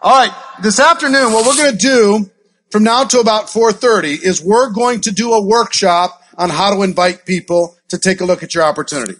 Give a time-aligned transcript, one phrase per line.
[0.00, 2.30] All right, this afternoon, what we're going to do
[2.70, 6.82] from now to about 4.30 is we're going to do a workshop on how to
[6.82, 9.16] invite people to take a look at your opportunity.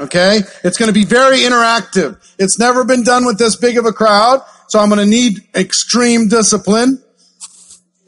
[0.00, 0.40] Okay?
[0.62, 2.18] It's going to be very interactive.
[2.38, 5.46] It's never been done with this big of a crowd, so I'm going to need
[5.54, 7.02] extreme discipline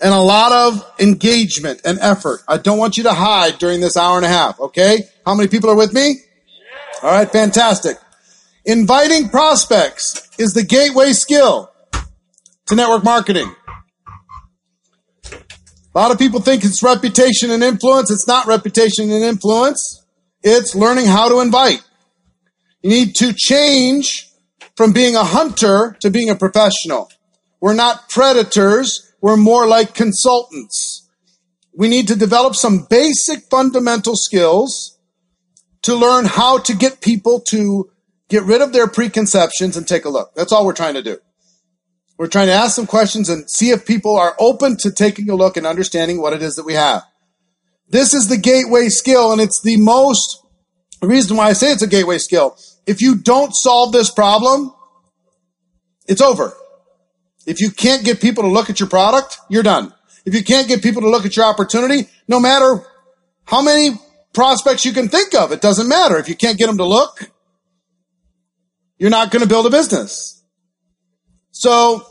[0.00, 2.40] and a lot of engagement and effort.
[2.48, 5.00] I don't want you to hide during this hour and a half, okay?
[5.26, 6.16] How many people are with me?
[7.02, 7.98] All right, fantastic.
[8.64, 11.70] Inviting prospects is the gateway skill
[12.66, 13.54] to network marketing.
[15.32, 18.10] A lot of people think it's reputation and influence.
[18.10, 20.04] It's not reputation and influence.
[20.42, 21.82] It's learning how to invite.
[22.82, 24.28] You need to change
[24.76, 27.10] from being a hunter to being a professional.
[27.60, 29.14] We're not predators.
[29.20, 31.08] We're more like consultants.
[31.74, 34.98] We need to develop some basic fundamental skills
[35.82, 37.90] to learn how to get people to
[38.28, 40.34] get rid of their preconceptions and take a look.
[40.34, 41.18] That's all we're trying to do.
[42.18, 45.34] We're trying to ask some questions and see if people are open to taking a
[45.34, 47.02] look and understanding what it is that we have.
[47.88, 50.42] This is the gateway skill, and it's the most
[51.00, 52.56] the reason why I say it's a gateway skill.
[52.86, 54.74] If you don't solve this problem,
[56.08, 56.54] it's over.
[57.46, 59.92] If you can't get people to look at your product, you're done.
[60.24, 62.84] If you can't get people to look at your opportunity, no matter
[63.44, 63.90] how many
[64.32, 66.16] prospects you can think of, it doesn't matter.
[66.18, 67.30] If you can't get them to look,
[68.98, 70.35] you're not going to build a business.
[71.58, 72.04] So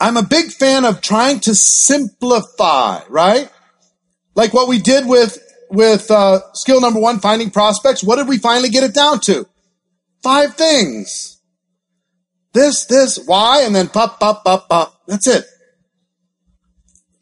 [0.00, 3.50] I'm a big fan of trying to simplify, right?
[4.36, 5.36] Like what we did with,
[5.68, 8.04] with, uh, skill number one, finding prospects.
[8.04, 9.48] What did we finally get it down to?
[10.22, 11.40] Five things.
[12.52, 14.94] This, this, why, and then pop, pop, pop, pop.
[15.08, 15.44] That's it.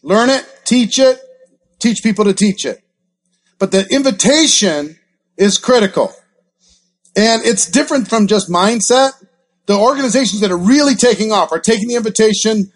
[0.03, 1.19] Learn it, teach it,
[1.79, 2.85] teach people to teach it.
[3.59, 4.99] But the invitation
[5.39, 6.13] is critical.
[7.17, 9.13] And it's different from just mindset
[9.67, 12.73] the organizations that are really taking off are taking the invitation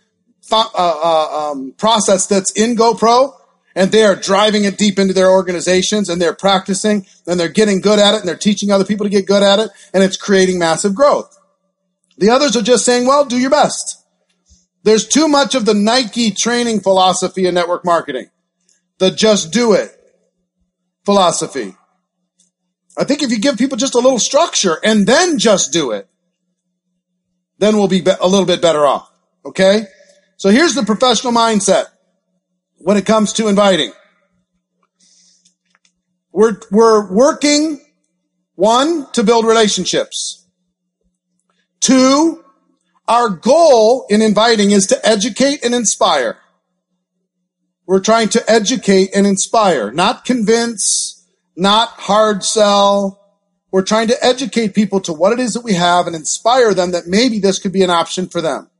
[0.50, 3.34] uh, uh, um, process that's in Go Pro
[3.74, 7.80] and they are driving it deep into their organizations and they're practicing and they're getting
[7.80, 10.16] good at it and they're teaching other people to get good at it and it's
[10.16, 11.38] creating massive growth.
[12.16, 14.04] The others are just saying, well, do your best.
[14.82, 18.30] There's too much of the Nike training philosophy in network marketing.
[18.98, 19.94] The just do it
[21.04, 21.76] philosophy.
[22.96, 26.08] I think if you give people just a little structure and then just do it,
[27.58, 29.10] then we'll be a little bit better off.
[29.44, 29.82] Okay?
[30.36, 31.86] So here's the professional mindset
[32.76, 33.92] when it comes to inviting.
[36.32, 37.80] We're, we're working,
[38.54, 40.46] one, to build relationships.
[41.80, 42.44] Two,
[43.08, 46.38] our goal in inviting is to educate and inspire.
[47.86, 51.26] We're trying to educate and inspire, not convince,
[51.56, 53.27] not hard sell,
[53.70, 56.92] we're trying to educate people to what it is that we have and inspire them
[56.92, 58.70] that maybe this could be an option for them.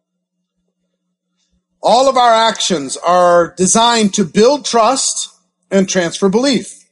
[1.83, 5.31] All of our actions are designed to build trust
[5.71, 6.87] and transfer belief.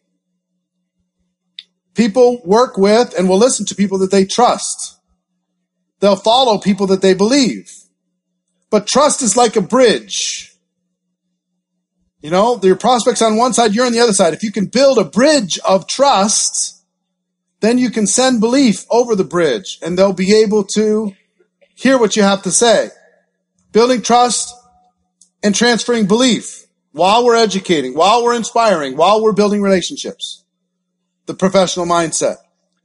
[1.95, 5.01] People work with and will listen to people that they trust.
[6.01, 7.73] They'll follow people that they believe.
[8.71, 10.53] But trust is like a bridge.
[12.21, 14.35] You know, your prospects on one side, you're on the other side.
[14.35, 16.76] If you can build a bridge of trust,
[17.61, 21.15] then you can send belief over the bridge and they'll be able to
[21.75, 22.91] hear what you have to say.
[23.73, 24.55] Building trust
[25.43, 30.45] and transferring belief while we're educating, while we're inspiring, while we're building relationships.
[31.27, 32.37] The professional mindset.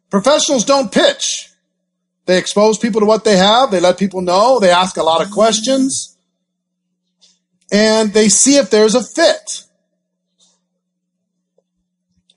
[0.10, 1.50] Professionals don't pitch.
[2.26, 3.72] They expose people to what they have.
[3.72, 4.60] They let people know.
[4.60, 6.18] They ask a lot of questions
[7.72, 9.64] and they see if there's a fit.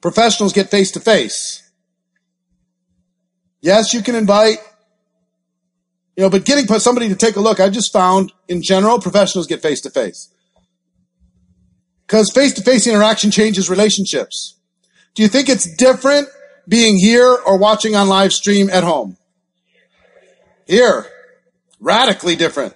[0.00, 1.63] Professionals get face to face.
[3.64, 4.58] Yes, you can invite,
[6.18, 9.46] you know, but getting somebody to take a look, I just found in general, professionals
[9.46, 10.28] get face to face.
[12.06, 14.58] Because face to face interaction changes relationships.
[15.14, 16.28] Do you think it's different
[16.68, 19.16] being here or watching on live stream at home?
[20.66, 21.06] Here.
[21.80, 22.74] Radically different.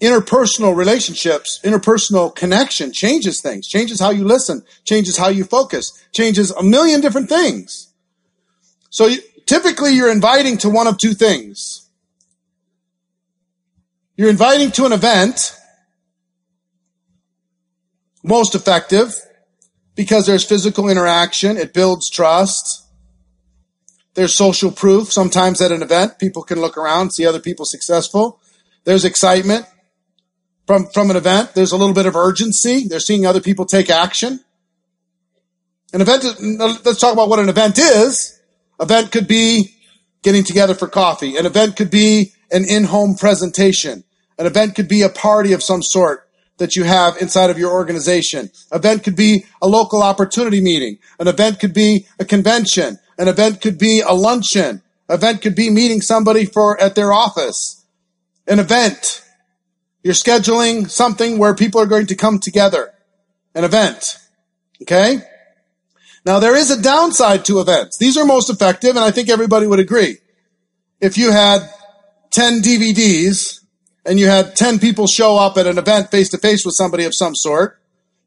[0.00, 6.50] Interpersonal relationships, interpersonal connection changes things, changes how you listen, changes how you focus, changes
[6.50, 7.92] a million different things.
[8.90, 9.08] So
[9.46, 11.88] typically you're inviting to one of two things.
[14.16, 15.56] You're inviting to an event,
[18.22, 19.12] most effective,
[19.96, 22.84] because there's physical interaction, it builds trust.
[24.14, 25.12] There's social proof.
[25.12, 28.40] Sometimes at an event, people can look around, see other people successful.
[28.84, 29.66] There's excitement
[30.66, 31.54] from, from an event.
[31.54, 32.86] There's a little bit of urgency.
[32.86, 34.40] They're seeing other people take action.
[35.92, 36.24] An event,
[36.84, 38.33] let's talk about what an event is.
[38.80, 39.74] Event could be
[40.22, 41.36] getting together for coffee.
[41.36, 44.04] An event could be an in-home presentation.
[44.38, 46.28] An event could be a party of some sort
[46.58, 48.50] that you have inside of your organization.
[48.72, 50.98] Event could be a local opportunity meeting.
[51.18, 52.98] An event could be a convention.
[53.18, 54.82] An event could be a luncheon.
[55.08, 57.84] Event could be meeting somebody for at their office.
[58.46, 59.22] An event.
[60.02, 62.92] You're scheduling something where people are going to come together.
[63.54, 64.18] An event.
[64.82, 65.22] Okay?
[66.24, 67.98] Now there is a downside to events.
[67.98, 70.18] These are most effective and I think everybody would agree.
[71.00, 71.68] If you had
[72.30, 73.60] 10 DVDs
[74.06, 77.04] and you had 10 people show up at an event face to face with somebody
[77.04, 77.80] of some sort,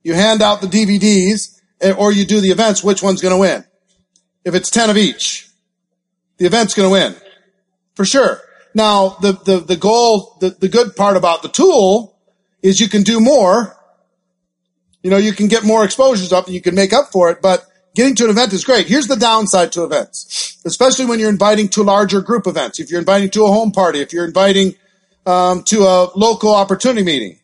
[0.03, 3.39] you hand out the DVDs eh, or you do the events, which one's going to
[3.39, 3.65] win?
[4.45, 5.49] If it's 10 of each,
[6.37, 7.15] the event's going to win.
[7.95, 8.41] For sure.
[8.73, 12.17] Now, the, the, the goal, the, the good part about the tool
[12.61, 13.75] is you can do more.
[15.01, 17.41] You know, you can get more exposures up and you can make up for it,
[17.41, 17.66] but
[17.97, 18.85] Getting to an event is great.
[18.85, 22.79] Here's the downside to events, especially when you're inviting to larger group events.
[22.79, 24.75] If you're inviting to a home party, if you're inviting
[25.25, 27.39] um, to a local opportunity meeting,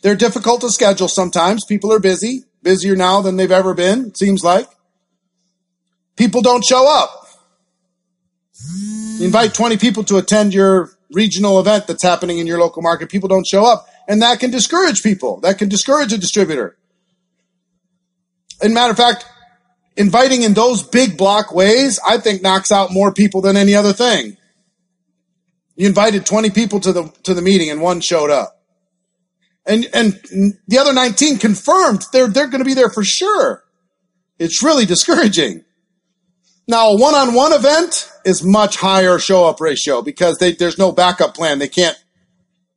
[0.00, 1.66] they're difficult to schedule sometimes.
[1.66, 4.66] People are busy, busier now than they've ever been, it seems like.
[6.16, 7.26] People don't show up.
[9.18, 13.10] You invite 20 people to attend your regional event that's happening in your local market.
[13.10, 13.86] People don't show up.
[14.08, 15.40] And that can discourage people.
[15.40, 16.78] That can discourage a distributor.
[18.62, 19.26] And matter of fact,
[19.96, 23.92] inviting in those big block ways, I think knocks out more people than any other
[23.92, 24.36] thing.
[25.76, 28.60] You invited 20 people to the, to the meeting and one showed up.
[29.64, 30.20] And, and
[30.66, 33.62] the other 19 confirmed they're, they're going to be there for sure.
[34.38, 35.64] It's really discouraging.
[36.66, 41.34] Now, a one-on-one event is much higher show up ratio because they, there's no backup
[41.34, 41.58] plan.
[41.58, 41.96] They can't,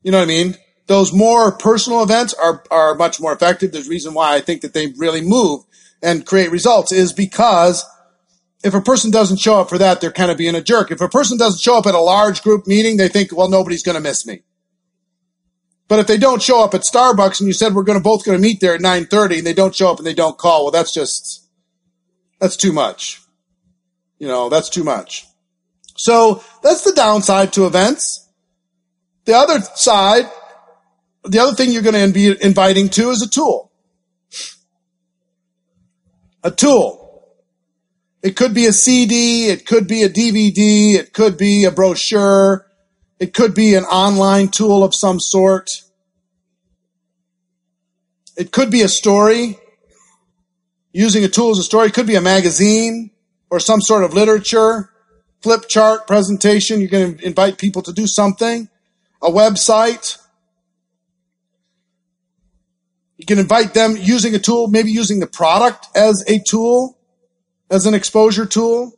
[0.03, 0.55] you know what I mean?
[0.87, 3.71] Those more personal events are, are much more effective.
[3.71, 5.63] There's reason why I think that they really move
[6.05, 7.83] and create results is because
[8.63, 10.91] if a person doesn't show up for that, they're kind of being a jerk.
[10.91, 13.83] If a person doesn't show up at a large group meeting, they think, well, nobody's
[13.83, 14.43] going to miss me.
[15.87, 18.23] But if they don't show up at Starbucks and you said we're going to both
[18.23, 20.63] going to meet there at 9:30 and they don't show up and they don't call,
[20.63, 21.47] well that's just
[22.39, 23.21] that's too much.
[24.17, 25.25] You know, that's too much.
[25.97, 28.27] So, that's the downside to events.
[29.25, 30.29] The other side,
[31.23, 33.64] the other thing you're going to be inviting to is a tool
[36.45, 37.33] a tool.
[38.21, 42.67] It could be a CD, it could be a DVD, it could be a brochure,
[43.19, 45.69] it could be an online tool of some sort.
[48.37, 49.57] It could be a story.
[50.93, 53.11] Using a tool as a story, it could be a magazine
[53.49, 54.91] or some sort of literature,
[55.41, 56.79] flip chart presentation.
[56.79, 58.69] You're going to invite people to do something,
[59.21, 60.17] a website.
[63.25, 66.95] You can invite them using a tool, maybe using the product as a tool,
[67.71, 68.93] as an exposure tool.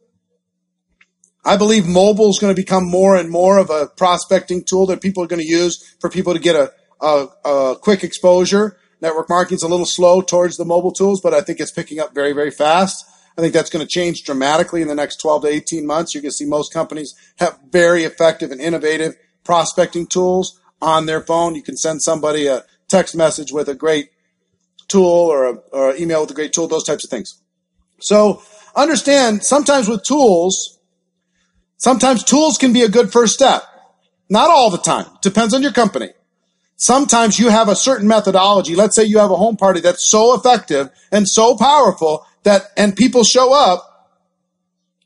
[1.46, 5.02] I believe mobile is going to become more and more of a prospecting tool that
[5.02, 8.78] people are going to use for people to get a, a, a quick exposure.
[9.00, 12.02] Network marketing is a little slow towards the mobile tools, but I think it's picking
[12.02, 13.06] up very, very fast.
[13.38, 16.14] I think that's going to change dramatically in the next 12 to 18 months.
[16.14, 21.22] You're going to see most companies have very effective and innovative prospecting tools on their
[21.22, 21.56] phone.
[21.56, 24.10] You can send somebody a text message with a great
[24.88, 27.42] tool or, a, or email with a great tool, those types of things.
[28.00, 28.42] So
[28.76, 30.80] understand sometimes with tools,
[31.78, 33.64] sometimes tools can be a good first step.
[34.30, 35.06] Not all the time.
[35.22, 36.10] Depends on your company.
[36.76, 38.76] Sometimes you have a certain methodology.
[38.76, 42.96] Let's say you have a home party that's so effective and so powerful that, and
[42.96, 44.16] people show up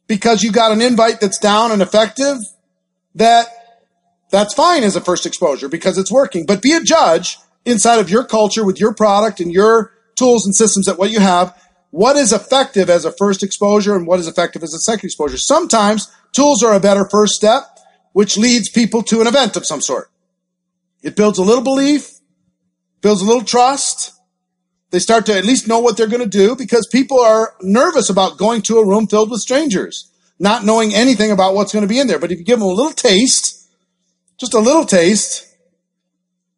[0.07, 2.37] because you got an invite that's down and effective
[3.15, 3.47] that
[4.31, 6.45] that's fine as a first exposure because it's working.
[6.45, 10.55] But be a judge inside of your culture with your product and your tools and
[10.55, 11.55] systems that what you have,
[11.91, 15.37] what is effective as a first exposure and what is effective as a second exposure.
[15.37, 17.63] Sometimes tools are a better first step,
[18.13, 20.09] which leads people to an event of some sort.
[21.03, 22.19] It builds a little belief,
[23.01, 24.13] builds a little trust.
[24.91, 28.09] They start to at least know what they're going to do because people are nervous
[28.09, 31.89] about going to a room filled with strangers, not knowing anything about what's going to
[31.89, 32.19] be in there.
[32.19, 33.69] But if you give them a little taste,
[34.37, 35.50] just a little taste,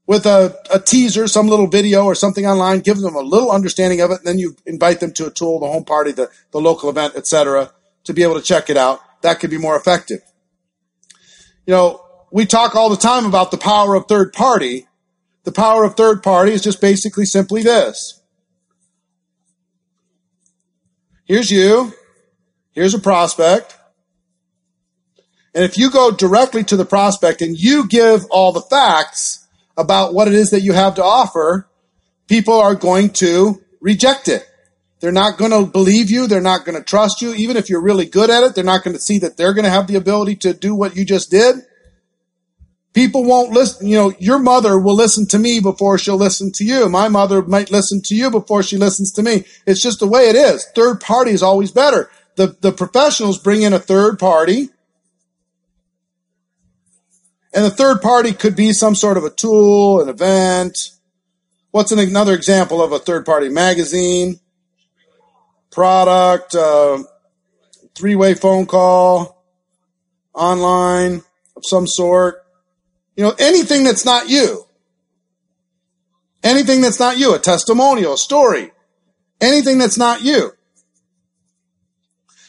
[0.05, 4.01] with a, a teaser, some little video or something online, give them a little understanding
[4.01, 6.59] of it, and then you invite them to a tool, the home party, the, the
[6.59, 7.71] local event, etc.,
[8.03, 8.99] to be able to check it out.
[9.21, 10.19] That could be more effective.
[11.65, 14.87] You know, we talk all the time about the power of third party.
[15.45, 18.21] The power of third party is just basically simply this.
[21.25, 21.93] Here's you.
[22.71, 23.77] Here's a prospect.
[25.55, 29.42] And if you go directly to the prospect and you give all the facts
[29.77, 31.67] about what it is that you have to offer,
[32.27, 34.47] people are going to reject it.
[34.99, 36.27] They're not going to believe you.
[36.27, 37.33] They're not going to trust you.
[37.33, 39.65] Even if you're really good at it, they're not going to see that they're going
[39.65, 41.57] to have the ability to do what you just did.
[42.93, 43.87] People won't listen.
[43.87, 46.87] You know, your mother will listen to me before she'll listen to you.
[46.87, 49.43] My mother might listen to you before she listens to me.
[49.65, 50.65] It's just the way it is.
[50.73, 52.09] Third party is always better.
[52.35, 54.69] The, the professionals bring in a third party
[57.53, 60.91] and the third party could be some sort of a tool, an event.
[61.71, 64.39] What's an, another example of a third party magazine,
[65.71, 67.03] product, uh,
[67.95, 69.43] three way phone call,
[70.33, 71.21] online
[71.55, 72.43] of some sort?
[73.15, 74.65] You know, anything that's not you.
[76.43, 78.71] Anything that's not you, a testimonial, a story,
[79.39, 80.51] anything that's not you.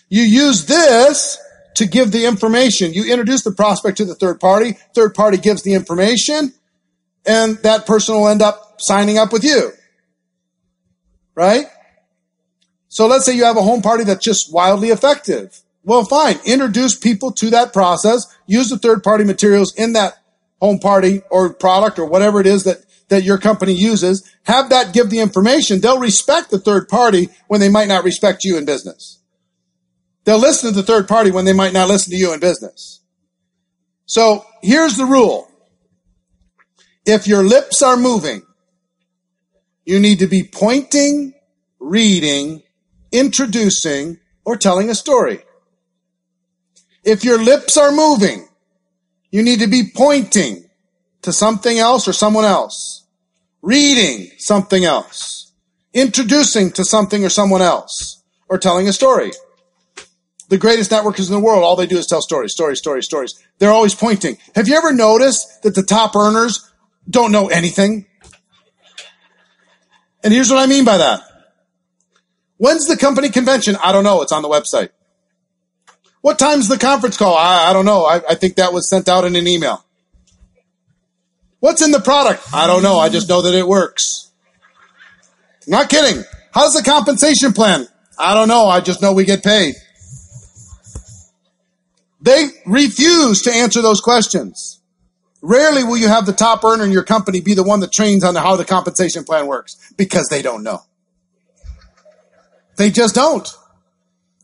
[0.08, 1.38] You use this
[1.74, 2.92] to give the information.
[2.92, 4.76] You introduce the prospect to the third party.
[4.94, 6.52] Third party gives the information
[7.26, 9.72] and that person will end up signing up with you.
[11.34, 11.66] Right?
[12.88, 15.60] So let's say you have a home party that's just wildly effective.
[15.82, 16.38] Well, fine.
[16.46, 18.26] Introduce people to that process.
[18.46, 20.22] Use the third party materials in that
[20.60, 24.30] home party or product or whatever it is that, that your company uses.
[24.44, 25.80] Have that give the information.
[25.80, 29.18] They'll respect the third party when they might not respect you in business.
[30.24, 33.00] They'll listen to the third party when they might not listen to you in business.
[34.06, 35.50] So here's the rule.
[37.06, 38.42] If your lips are moving,
[39.84, 41.34] you need to be pointing,
[41.78, 42.62] reading,
[43.12, 45.40] introducing, or telling a story.
[47.04, 48.48] If your lips are moving,
[49.30, 50.64] you need to be pointing
[51.20, 53.04] to something else or someone else,
[53.60, 55.52] reading something else,
[55.92, 59.32] introducing to something or someone else, or telling a story
[60.48, 63.34] the greatest networkers in the world, all they do is tell stories, stories, stories, stories.
[63.58, 64.38] They're always pointing.
[64.54, 66.70] Have you ever noticed that the top earners
[67.08, 68.06] don't know anything?
[70.22, 71.22] And here's what I mean by that.
[72.56, 73.76] When's the company convention?
[73.82, 74.22] I don't know.
[74.22, 74.90] It's on the website.
[76.20, 77.36] What time's the conference call?
[77.36, 78.04] I, I don't know.
[78.04, 79.84] I, I think that was sent out in an email.
[81.60, 82.42] What's in the product?
[82.52, 82.98] I don't know.
[82.98, 84.30] I just know that it works.
[85.66, 86.24] Not kidding.
[86.52, 87.86] How's the compensation plan?
[88.18, 88.66] I don't know.
[88.66, 89.74] I just know we get paid.
[92.24, 94.80] They refuse to answer those questions.
[95.42, 98.24] Rarely will you have the top earner in your company be the one that trains
[98.24, 100.80] on how the compensation plan works because they don't know.
[102.76, 103.46] They just don't.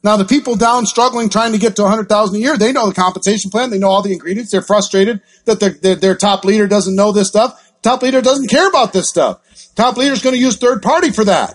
[0.05, 2.95] Now the people down struggling trying to get to 100,000 a year, they know the
[2.95, 3.71] compensation plan.
[3.71, 4.51] They know all the ingredients.
[4.51, 7.73] They're frustrated that their, their, their top leader doesn't know this stuff.
[7.81, 9.41] Top leader doesn't care about this stuff.
[9.75, 11.55] Top leader is going to use third party for that.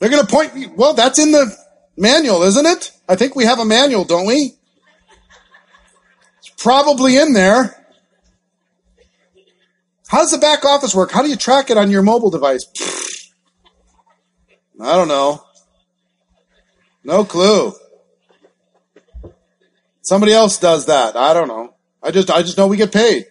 [0.00, 1.63] They're going to point, well, that's in the
[1.96, 2.92] manual, isn't it?
[3.08, 4.54] I think we have a manual, don't we?
[6.38, 7.80] It's probably in there.
[10.08, 11.10] How does the back office work?
[11.10, 12.66] How do you track it on your mobile device?
[14.80, 15.44] I don't know.
[17.02, 17.72] No clue.
[20.02, 21.16] Somebody else does that.
[21.16, 21.74] I don't know.
[22.02, 23.26] I just I just know we get paid.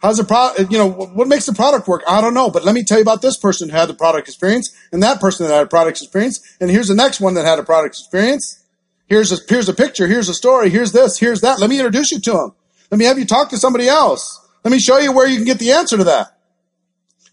[0.00, 0.72] How's the product?
[0.72, 2.02] You know what makes the product work?
[2.08, 4.28] I don't know, but let me tell you about this person who had the product
[4.28, 7.44] experience, and that person that had a product experience, and here's the next one that
[7.44, 8.64] had a product experience.
[9.06, 10.06] Here's a here's a picture.
[10.06, 10.70] Here's a story.
[10.70, 11.18] Here's this.
[11.18, 11.60] Here's that.
[11.60, 12.52] Let me introduce you to them.
[12.90, 14.40] Let me have you talk to somebody else.
[14.64, 16.38] Let me show you where you can get the answer to that.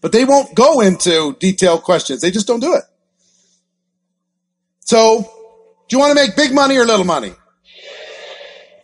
[0.00, 2.20] But they won't go into detailed questions.
[2.20, 2.84] They just don't do it.
[4.80, 5.20] So,
[5.88, 7.32] do you want to make big money or little money?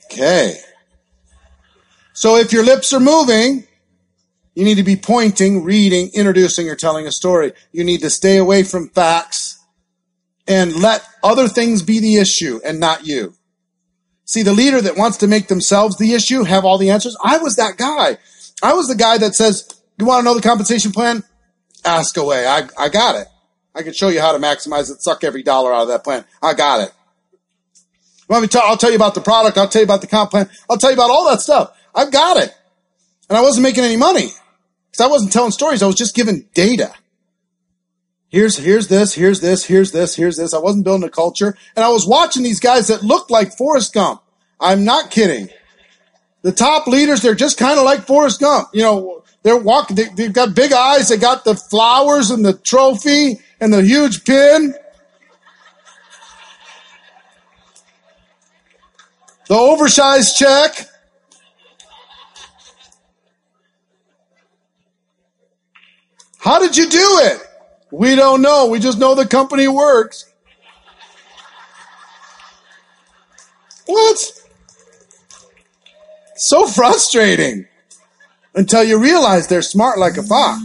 [0.06, 0.58] Okay.
[2.12, 3.66] So if your lips are moving,
[4.54, 7.52] you need to be pointing, reading, introducing, or telling a story.
[7.72, 9.58] You need to stay away from facts
[10.46, 13.34] and let other things be the issue and not you.
[14.26, 17.16] See, the leader that wants to make themselves the issue, have all the answers.
[17.22, 18.18] I was that guy.
[18.62, 19.68] I was the guy that says,
[19.98, 21.24] you want to know the compensation plan?
[21.84, 22.46] Ask away.
[22.46, 23.26] I, I got it.
[23.74, 26.24] I can show you how to maximize it, suck every dollar out of that plan.
[26.40, 26.92] I got it.
[28.28, 29.58] Let me tell, I'll tell you about the product.
[29.58, 30.48] I'll tell you about the comp plan.
[30.70, 31.76] I'll tell you about all that stuff.
[31.94, 32.54] I've got it.
[33.28, 34.28] And I wasn't making any money.
[34.94, 36.92] Because I wasn't telling stories, I was just giving data.
[38.28, 40.54] Here's, here's this, here's this, here's this, here's this.
[40.54, 41.56] I wasn't building a culture.
[41.74, 44.22] And I was watching these guys that looked like Forrest Gump.
[44.60, 45.48] I'm not kidding.
[46.42, 48.68] The top leaders, they're just kind of like Forrest Gump.
[48.72, 52.52] You know, they're walking, they, they've got big eyes, they got the flowers and the
[52.52, 54.76] trophy and the huge pin.
[59.48, 60.86] The oversized check.
[66.44, 67.40] How did you do it?
[67.90, 68.66] We don't know.
[68.66, 70.30] We just know the company works.
[73.86, 74.18] What?
[76.36, 77.66] So frustrating
[78.54, 80.60] until you realize they're smart like a fox.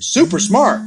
[0.00, 0.80] Super smart.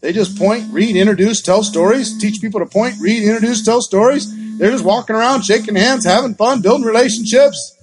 [0.00, 4.26] They just point, read, introduce, tell stories, teach people to point, read, introduce, tell stories.
[4.58, 7.76] They're just walking around, shaking hands, having fun, building relationships.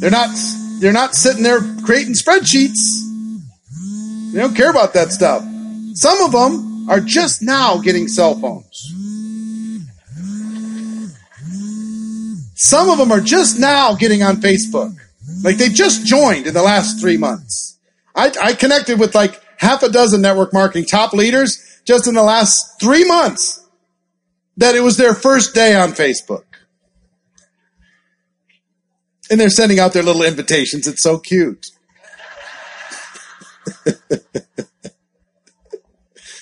[0.00, 0.36] They're not
[0.80, 3.07] they're not sitting there creating spreadsheets.
[4.32, 5.42] They don't care about that stuff.
[5.94, 8.94] Some of them are just now getting cell phones.
[12.54, 14.94] Some of them are just now getting on Facebook.
[15.42, 17.78] Like they just joined in the last three months.
[18.14, 22.22] I, I connected with like half a dozen network marketing top leaders just in the
[22.22, 23.64] last three months
[24.56, 26.44] that it was their first day on Facebook.
[29.30, 30.86] And they're sending out their little invitations.
[30.86, 31.66] It's so cute.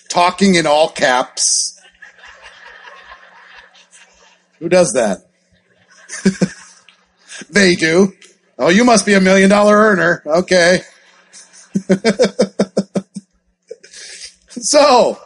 [0.09, 1.79] Talking in all caps.
[4.59, 5.19] Who does that?
[7.51, 8.13] they do.
[8.59, 10.23] Oh, you must be a million dollar earner.
[10.27, 10.81] Okay.
[14.49, 15.21] so,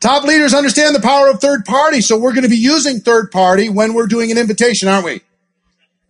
[0.00, 2.00] top leaders understand the power of third party.
[2.00, 5.20] So we're going to be using third party when we're doing an invitation, aren't we?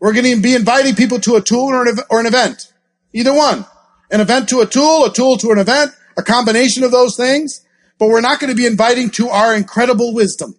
[0.00, 2.72] We're going to be inviting people to a tool or an, or an event.
[3.12, 3.66] Either one.
[4.12, 7.64] An event to a tool, a tool to an event, a combination of those things.
[7.98, 10.54] But we're not going to be inviting to our incredible wisdom.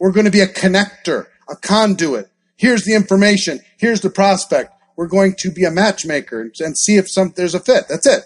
[0.00, 2.28] We're going to be a connector, a conduit.
[2.56, 3.60] Here's the information.
[3.78, 4.72] Here's the prospect.
[4.96, 7.84] We're going to be a matchmaker and see if some, there's a fit.
[7.88, 8.24] That's it.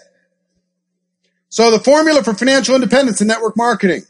[1.49, 4.01] So the formula for financial independence in network marketing.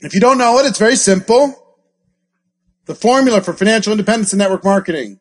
[0.00, 1.54] If you don't know it, it's very simple.
[2.86, 5.20] The formula for financial independence in network marketing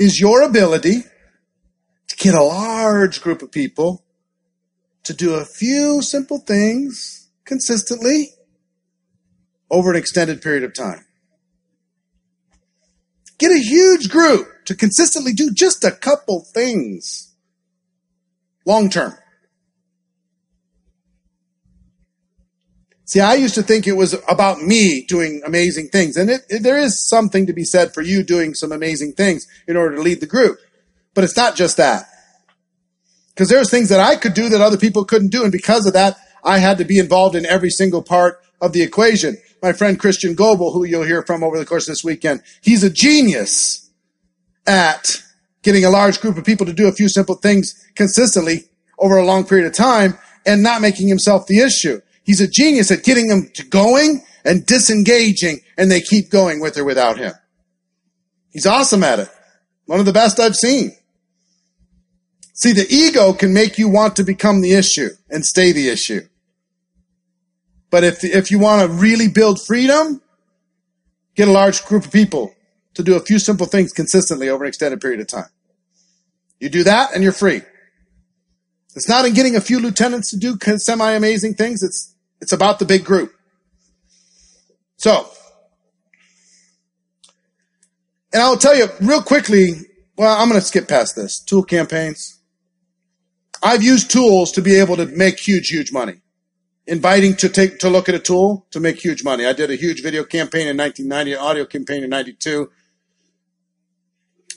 [0.00, 1.02] is your ability
[2.08, 4.02] to get a large group of people
[5.02, 8.30] to do a few simple things consistently
[9.70, 11.04] over an extended period of time.
[13.36, 17.34] Get a huge group to consistently do just a couple things
[18.64, 19.12] long term.
[23.10, 26.16] See, I used to think it was about me doing amazing things.
[26.16, 29.48] And it, it, there is something to be said for you doing some amazing things
[29.66, 30.60] in order to lead the group.
[31.12, 32.04] But it's not just that.
[33.30, 35.42] Because there's things that I could do that other people couldn't do.
[35.42, 38.82] And because of that, I had to be involved in every single part of the
[38.82, 39.36] equation.
[39.60, 42.84] My friend Christian Goebel, who you'll hear from over the course of this weekend, he's
[42.84, 43.90] a genius
[44.68, 45.20] at
[45.62, 48.66] getting a large group of people to do a few simple things consistently
[49.00, 52.00] over a long period of time and not making himself the issue.
[52.24, 56.78] He's a genius at getting them to going and disengaging, and they keep going with
[56.78, 57.32] or without him.
[58.52, 59.28] He's awesome at it.
[59.86, 60.92] One of the best I've seen.
[62.54, 66.20] See, the ego can make you want to become the issue and stay the issue.
[67.90, 70.20] But if, if you want to really build freedom,
[71.34, 72.54] get a large group of people
[72.94, 75.48] to do a few simple things consistently over an extended period of time.
[76.58, 77.62] You do that and you're free.
[78.96, 81.82] It's not in getting a few lieutenants to do semi amazing things.
[81.82, 83.32] It's it's about the big group.
[84.96, 85.30] So,
[88.32, 89.72] and I'll tell you real quickly,
[90.16, 91.40] well, I'm going to skip past this.
[91.40, 92.38] Tool campaigns.
[93.62, 96.20] I've used tools to be able to make huge, huge money.
[96.86, 99.46] Inviting to take, to look at a tool to make huge money.
[99.46, 102.70] I did a huge video campaign in 1990, an audio campaign in 92.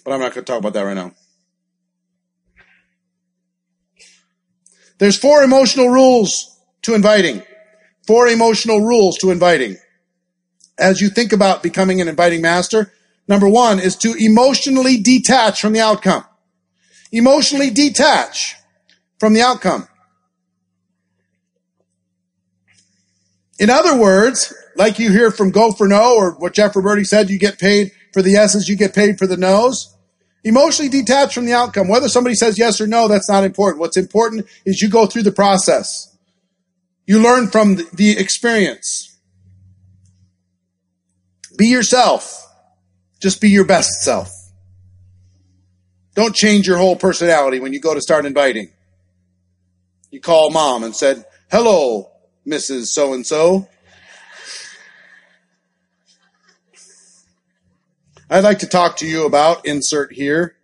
[0.04, 1.12] But I'm not going to talk about that right now.
[5.00, 7.44] There's four emotional rules to inviting.
[8.06, 9.78] Four emotional rules to inviting.
[10.78, 12.92] As you think about becoming an inviting master,
[13.28, 16.26] number one is to emotionally detach from the outcome.
[17.12, 18.56] Emotionally detach
[19.20, 19.88] from the outcome.
[23.60, 27.30] In other words, like you hear from Go for No or what Jeff Roberti said,
[27.30, 29.93] you get paid for the yeses, you get paid for the nos.
[30.44, 31.88] Emotionally detached from the outcome.
[31.88, 33.80] Whether somebody says yes or no, that's not important.
[33.80, 36.16] What's important is you go through the process.
[37.06, 39.18] You learn from the experience.
[41.58, 42.40] Be yourself.
[43.22, 44.30] Just be your best self.
[46.16, 48.70] Don't change your whole personality when you go to start inviting.
[50.12, 52.12] You call mom and said, hello,
[52.46, 52.88] Mrs.
[52.88, 53.68] So and so.
[58.34, 60.56] I'd like to talk to you about insert here.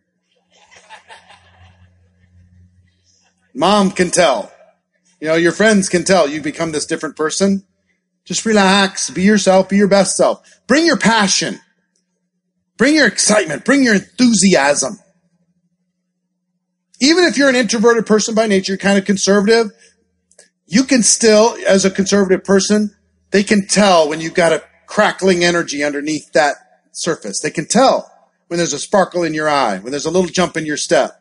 [3.53, 4.51] Mom can tell.
[5.21, 7.63] You know, your friends can tell you've become this different person.
[8.25, 10.41] Just relax, be yourself, be your best self.
[10.65, 11.59] Bring your passion.
[12.75, 14.97] Bring your excitement, bring your enthusiasm.
[16.99, 19.67] Even if you're an introverted person by nature, kind of conservative,
[20.65, 22.95] you can still, as a conservative person,
[23.29, 26.55] they can tell when you've got a crackling energy underneath that
[26.99, 27.39] surface.
[27.39, 28.11] They can tell
[28.47, 31.11] when there's a sparkle in your eye, when there's a little jump in your step,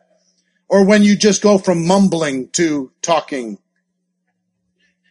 [0.67, 3.57] or when you just go from mumbling to talking.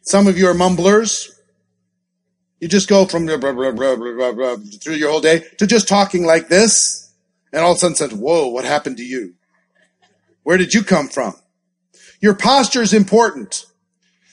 [0.02, 1.30] Some of you are mumblers.
[2.60, 7.12] You just go from through your whole day to just talking like this,
[7.52, 9.34] and all of a sudden says, whoa, what happened to you?
[10.42, 11.34] Where did you come from?
[12.20, 13.66] Your posture is important.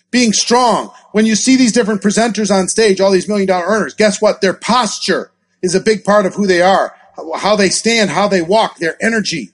[0.10, 0.92] Being strong.
[1.12, 4.42] When you see these different presenters on stage, all these million dollar earners, guess what?
[4.42, 5.32] Their posture
[5.66, 6.96] is a big part of who they are.
[7.38, 9.52] How they stand, how they walk, their energy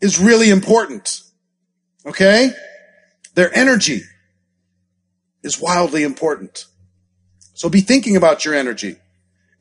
[0.00, 1.20] is really important.
[2.04, 2.50] Okay?
[3.34, 4.02] Their energy
[5.42, 6.64] is wildly important.
[7.54, 8.96] So be thinking about your energy.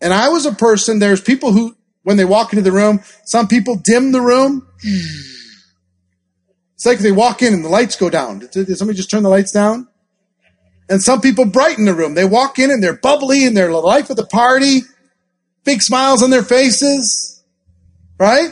[0.01, 3.47] And I was a person, there's people who, when they walk into the room, some
[3.47, 4.67] people dim the room.
[6.75, 8.39] It's like they walk in and the lights go down.
[8.39, 9.87] Did somebody just turn the lights down?
[10.89, 12.13] And some people brighten the room.
[12.13, 14.83] They walk in and they're bubbly and they're the life of the party.
[15.67, 17.43] Big smiles on their faces.
[18.17, 18.51] Right?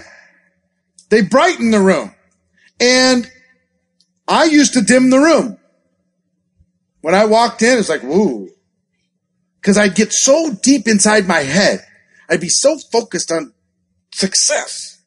[1.09, 2.13] They brighten the room.
[2.81, 3.31] And
[4.27, 5.57] I used to dim the room.
[6.99, 8.49] When I walked in, it's like, woo,
[9.61, 11.85] because I'd get so deep inside my head.
[12.29, 13.53] I'd be so focused on
[14.13, 15.01] success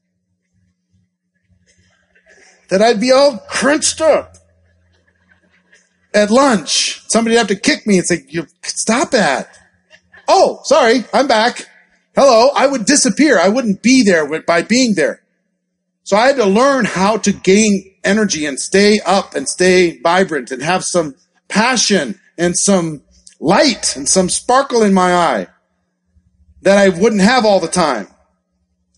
[2.71, 4.37] that I'd be all crunched up
[6.15, 7.03] at lunch.
[7.09, 9.59] Somebody'd have to kick me and say, you stop that.
[10.27, 11.67] Oh, sorry, I'm back.
[12.19, 12.51] Hello.
[12.53, 13.39] I would disappear.
[13.39, 15.23] I wouldn't be there by being there.
[16.03, 20.51] So I had to learn how to gain energy and stay up and stay vibrant
[20.51, 21.15] and have some
[21.47, 23.03] passion and some
[23.39, 25.47] light and some sparkle in my eye
[26.63, 28.09] that I wouldn't have all the time.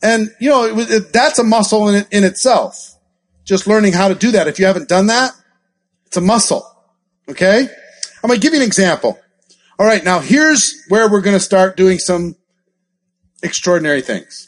[0.03, 2.97] And, you know, it was, it, that's a muscle in, in itself.
[3.45, 4.49] Just learning how to do that.
[4.49, 5.33] If you haven't done that,
[6.07, 6.67] it's a muscle.
[7.29, 7.69] Okay?
[8.23, 9.19] I'm going to give you an example.
[9.79, 10.03] All right.
[10.03, 12.37] Now here's where we're going to start doing some
[13.43, 14.47] extraordinary things.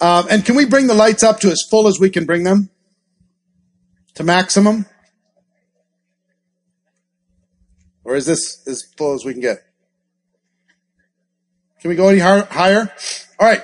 [0.00, 2.42] Um, and can we bring the lights up to as full as we can bring
[2.42, 2.70] them?
[4.14, 4.86] To maximum?
[8.04, 9.58] Or is this as full as we can get?
[11.80, 12.92] Can we go any higher?
[13.38, 13.62] All right.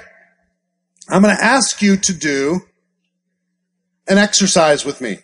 [1.08, 2.60] I'm going to ask you to do
[4.06, 5.18] an exercise with me.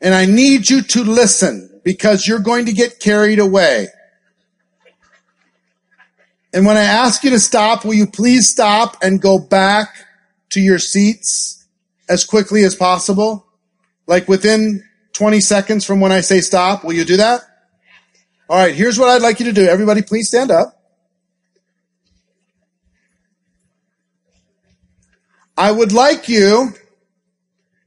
[0.00, 3.88] And I need you to listen because you're going to get carried away.
[6.54, 9.88] And when I ask you to stop, will you please stop and go back
[10.50, 11.66] to your seats
[12.08, 13.44] as quickly as possible?
[14.06, 17.40] Like within 20 seconds from when I say stop, will you do that?
[18.48, 19.66] All right, here's what I'd like you to do.
[19.66, 20.80] Everybody, please stand up.
[25.58, 26.72] I would like you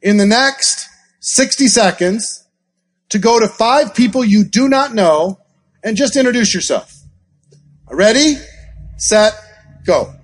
[0.02, 0.90] in the next
[1.22, 2.46] 60 seconds
[3.10, 5.40] to go to five people you do not know
[5.86, 6.94] and just introduce yourself.
[7.90, 8.36] Ready,
[8.98, 9.34] set,
[9.86, 10.17] go.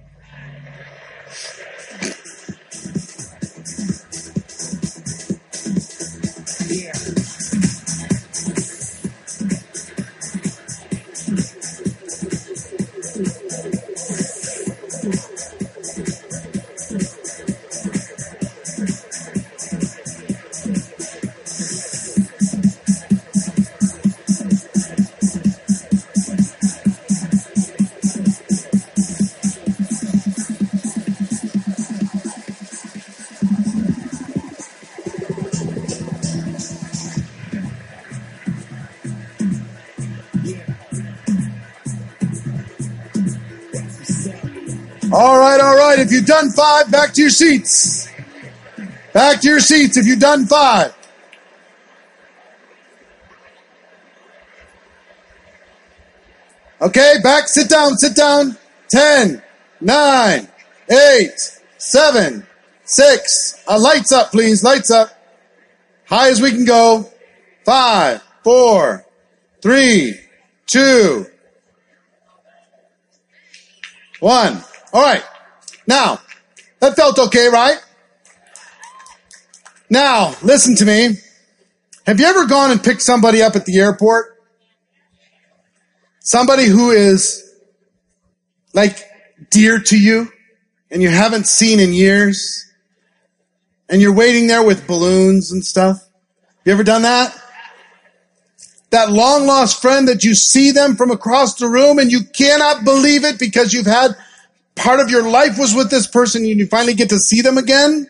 [45.15, 45.99] All right, all right.
[45.99, 48.09] If you've done five, back to your seats.
[49.13, 50.91] Back to your seats if you've done five.
[56.81, 58.57] Okay, back, sit down, sit down.
[58.89, 59.43] Ten,
[59.79, 60.47] nine,
[60.89, 62.47] eight, seven,
[62.83, 63.63] six.
[63.67, 65.09] Uh, lights up, please, lights up.
[66.05, 67.07] High as we can go.
[67.63, 69.05] Five, four,
[69.61, 70.19] three,
[70.65, 71.27] two,
[74.19, 74.63] one.
[74.93, 75.23] All right.
[75.87, 76.19] Now,
[76.79, 77.77] that felt okay, right?
[79.89, 81.17] Now, listen to me.
[82.05, 84.39] Have you ever gone and picked somebody up at the airport?
[86.19, 87.53] Somebody who is
[88.73, 89.03] like
[89.49, 90.31] dear to you
[90.91, 92.71] and you haven't seen in years
[93.89, 95.97] and you're waiting there with balloons and stuff
[96.65, 97.37] You ever done that?
[98.91, 102.85] That long lost friend that you see them from across the room and you cannot
[102.85, 104.15] believe it because you've had
[104.75, 107.57] part of your life was with this person and you finally get to see them
[107.57, 108.09] again.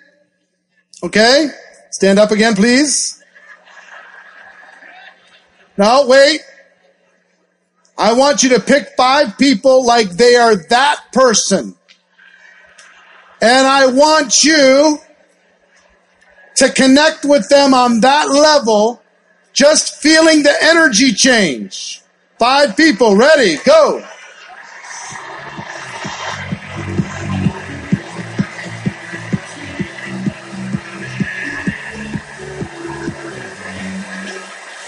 [1.04, 1.50] Okay?
[1.92, 3.22] Stand up again, please.
[5.78, 6.42] Now, wait.
[7.98, 11.76] I want you to pick five people like they are that person.
[13.42, 15.00] And I want you
[16.56, 19.02] to connect with them on that level,
[19.52, 22.02] just feeling the energy change.
[22.40, 24.06] Five people, ready, go.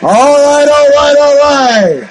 [0.00, 2.08] All right, all right, all right.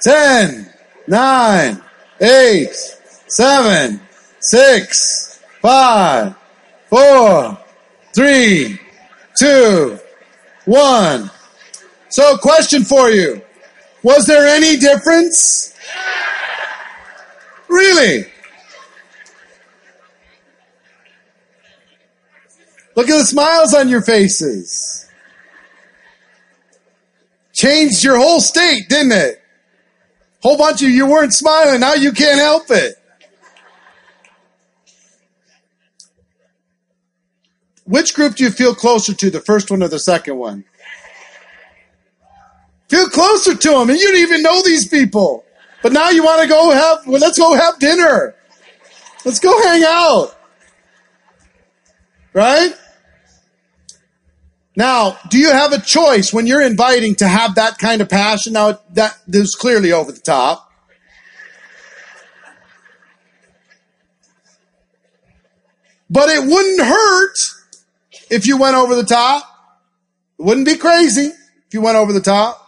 [0.00, 0.72] Ten,
[1.08, 1.82] nine,
[2.20, 2.72] eight,
[3.26, 4.00] seven,
[4.38, 6.36] six, five,
[6.88, 7.58] four,
[8.14, 8.78] three,
[9.36, 9.98] two,
[10.66, 11.28] one.
[12.08, 13.42] So, question for you.
[14.04, 15.74] Was there any difference?
[17.68, 18.26] Really?
[22.96, 25.08] Look at the smiles on your faces.
[27.52, 29.42] Changed your whole state, didn't it?
[30.40, 31.80] Whole bunch of you weren't smiling.
[31.80, 32.94] Now you can't help it.
[37.84, 40.64] Which group do you feel closer to, the first one or the second one?
[42.88, 45.44] Feel closer to them, and you don't even know these people.
[45.82, 48.34] But now you want to go have, well, let's go have dinner.
[49.24, 50.36] Let's go hang out.
[52.32, 52.74] Right?
[54.76, 58.52] Now, do you have a choice when you're inviting to have that kind of passion?
[58.52, 60.70] Now, that is clearly over the top.
[66.10, 67.36] But it wouldn't hurt
[68.30, 69.44] if you went over the top.
[70.38, 71.32] It wouldn't be crazy
[71.66, 72.62] if you went over the top.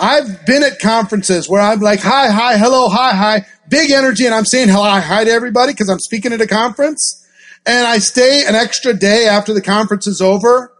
[0.00, 4.34] I've been at conferences where I'm like, hi, hi, hello, hi, hi, big energy, and
[4.34, 7.24] I'm saying hi, hi to everybody because I'm speaking at a conference.
[7.64, 10.71] And I stay an extra day after the conference is over,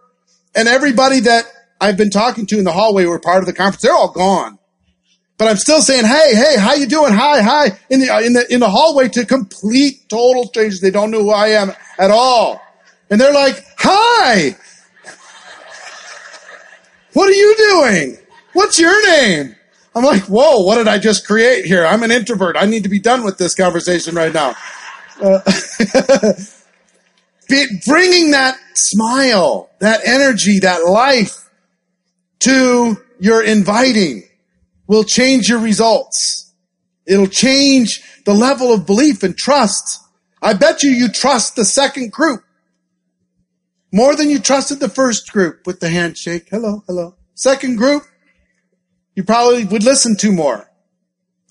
[0.55, 1.45] and everybody that
[1.81, 3.83] I've been talking to in the hallway were part of the conference.
[3.83, 4.59] They're all gone.
[5.38, 7.12] But I'm still saying, hey, hey, how you doing?
[7.12, 10.81] Hi, hi, in the, in the, in the hallway to complete total strangers.
[10.81, 12.61] They don't know who I am at all.
[13.11, 14.57] And they're like, hi,
[17.15, 18.19] what are you doing?
[18.53, 19.57] What's your name?
[19.95, 21.85] I'm like, whoa, what did I just create here?
[21.85, 22.57] I'm an introvert.
[22.57, 24.55] I need to be done with this conversation right now.
[25.21, 25.41] Uh,
[27.87, 31.49] bringing that smile, that energy, that life
[32.41, 34.25] to your inviting
[34.87, 36.53] will change your results.
[37.07, 40.01] It'll change the level of belief and trust.
[40.41, 42.43] I bet you you trust the second group
[43.93, 46.49] more than you trusted the first group with the handshake.
[46.51, 47.15] Hello, hello.
[47.35, 48.05] Second group,
[49.15, 50.69] you probably would listen to more,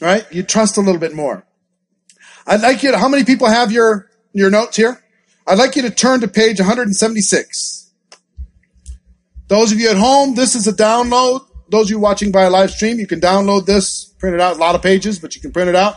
[0.01, 0.25] right?
[0.31, 1.45] You trust a little bit more.
[2.47, 5.00] I'd like you to, how many people have your, your notes here?
[5.51, 7.91] I'd like you to turn to page 176.
[9.49, 11.45] Those of you at home, this is a download.
[11.69, 14.55] Those of you watching by a live stream, you can download this, print it out,
[14.55, 15.95] a lot of pages, but you can print it out.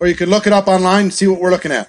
[0.00, 1.88] Or you can look it up online and see what we're looking at.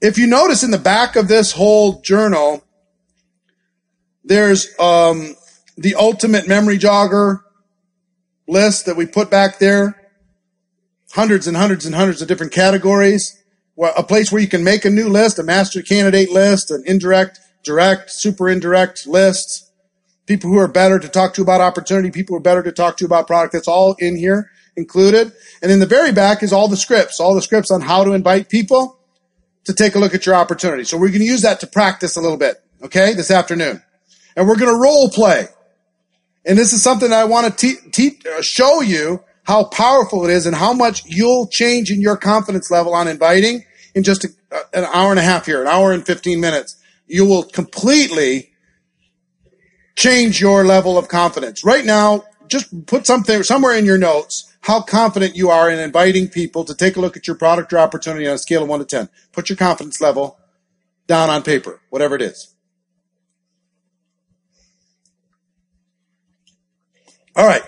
[0.00, 2.64] If you notice in the back of this whole journal,
[4.24, 5.36] there's um,
[5.76, 7.42] the ultimate memory jogger
[8.52, 9.98] list that we put back there.
[11.12, 13.42] Hundreds and hundreds and hundreds of different categories.
[13.74, 16.84] Well, A place where you can make a new list, a master candidate list, an
[16.86, 19.70] indirect, direct, super indirect list.
[20.26, 22.96] People who are better to talk to about opportunity, people who are better to talk
[22.98, 23.52] to about product.
[23.54, 25.32] That's all in here included.
[25.62, 28.12] And in the very back is all the scripts, all the scripts on how to
[28.12, 28.98] invite people
[29.64, 30.84] to take a look at your opportunity.
[30.84, 33.82] So we're going to use that to practice a little bit, okay, this afternoon.
[34.36, 35.46] And we're going to role play.
[36.44, 40.30] And this is something I want to te- te- uh, show you how powerful it
[40.30, 44.28] is and how much you'll change in your confidence level on inviting in just a,
[44.50, 46.76] uh, an hour and a half here, an hour and 15 minutes.
[47.08, 48.50] you will completely
[49.96, 51.62] change your level of confidence.
[51.62, 56.28] Right now, just put something somewhere in your notes how confident you are in inviting
[56.28, 58.78] people to take a look at your product or opportunity on a scale of 1
[58.78, 59.08] to 10.
[59.32, 60.38] Put your confidence level
[61.06, 62.51] down on paper, whatever it is.
[67.34, 67.62] All right.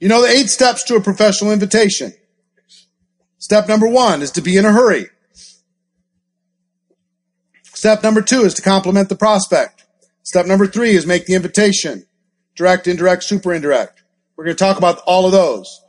[0.00, 2.12] You know the eight steps to a professional invitation.
[3.38, 5.06] Step number one is to be in a hurry.
[7.62, 9.84] Step number two is to compliment the prospect.
[10.22, 12.04] Step number three is make the invitation.
[12.56, 14.02] Direct, indirect, super indirect.
[14.34, 15.82] We're going to talk about all of those.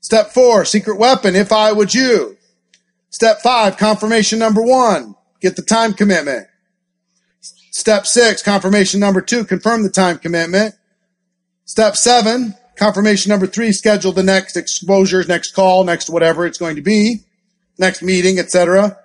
[0.00, 2.36] Step four, secret weapon, if I would you.
[3.10, 6.46] Step five, confirmation number one, get the time commitment.
[7.40, 10.74] Step six, confirmation number two, confirm the time commitment.
[11.72, 16.76] Step seven, confirmation number three, schedule the next exposure, next call, next whatever it's going
[16.76, 17.24] to be,
[17.78, 18.98] next meeting, etc.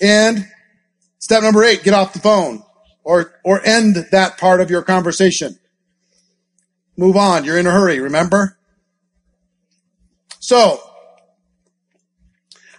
[0.00, 0.48] And
[1.20, 2.64] step number eight, get off the phone
[3.04, 5.60] or, or end that part of your conversation.
[6.96, 7.44] Move on.
[7.44, 8.58] You're in a hurry, remember?
[10.40, 10.80] So,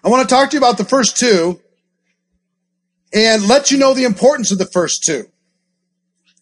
[0.03, 1.61] I want to talk to you about the first two
[3.13, 5.23] and let you know the importance of the first two.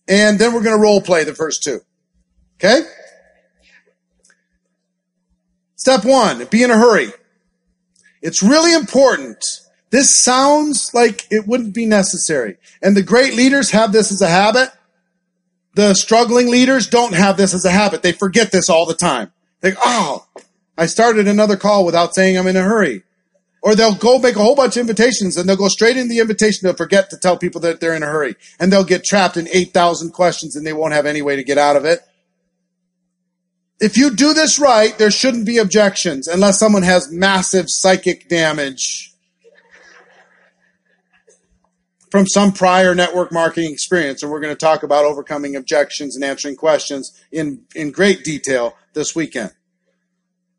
[0.07, 1.81] And then we're going to role play the first two.
[2.63, 2.81] Okay?
[5.75, 7.09] Step one, be in a hurry.
[8.21, 9.43] It's really important.
[9.89, 12.57] This sounds like it wouldn't be necessary.
[12.79, 14.69] And the great leaders have this as a habit.
[15.73, 18.03] The struggling leaders don't have this as a habit.
[18.03, 19.31] They forget this all the time.
[19.61, 20.27] They, oh,
[20.77, 23.01] I started another call without saying I'm in a hurry.
[23.63, 26.19] Or they'll go make a whole bunch of invitations and they'll go straight in the
[26.19, 26.59] invitation.
[26.63, 29.47] They'll forget to tell people that they're in a hurry and they'll get trapped in
[29.51, 32.01] 8,000 questions and they won't have any way to get out of it.
[33.81, 39.11] If you do this right, there shouldn't be objections unless someone has massive psychic damage
[42.11, 44.21] from some prior network marketing experience.
[44.21, 48.75] And we're going to talk about overcoming objections and answering questions in, in great detail
[48.93, 49.51] this weekend.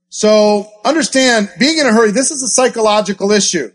[0.09, 3.71] So understand being in a hurry, this is a psychological issue.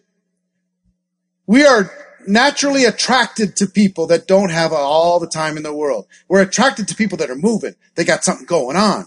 [1.46, 1.90] We are
[2.28, 6.06] naturally attracted to people that don't have all the time in the world.
[6.28, 7.76] We're attracted to people that are moving.
[7.96, 9.06] They got something going on.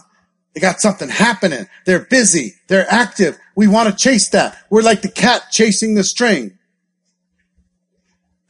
[0.53, 1.67] They got something happening.
[1.85, 2.55] They're busy.
[2.67, 3.37] They're active.
[3.55, 4.57] We want to chase that.
[4.69, 6.57] We're like the cat chasing the string.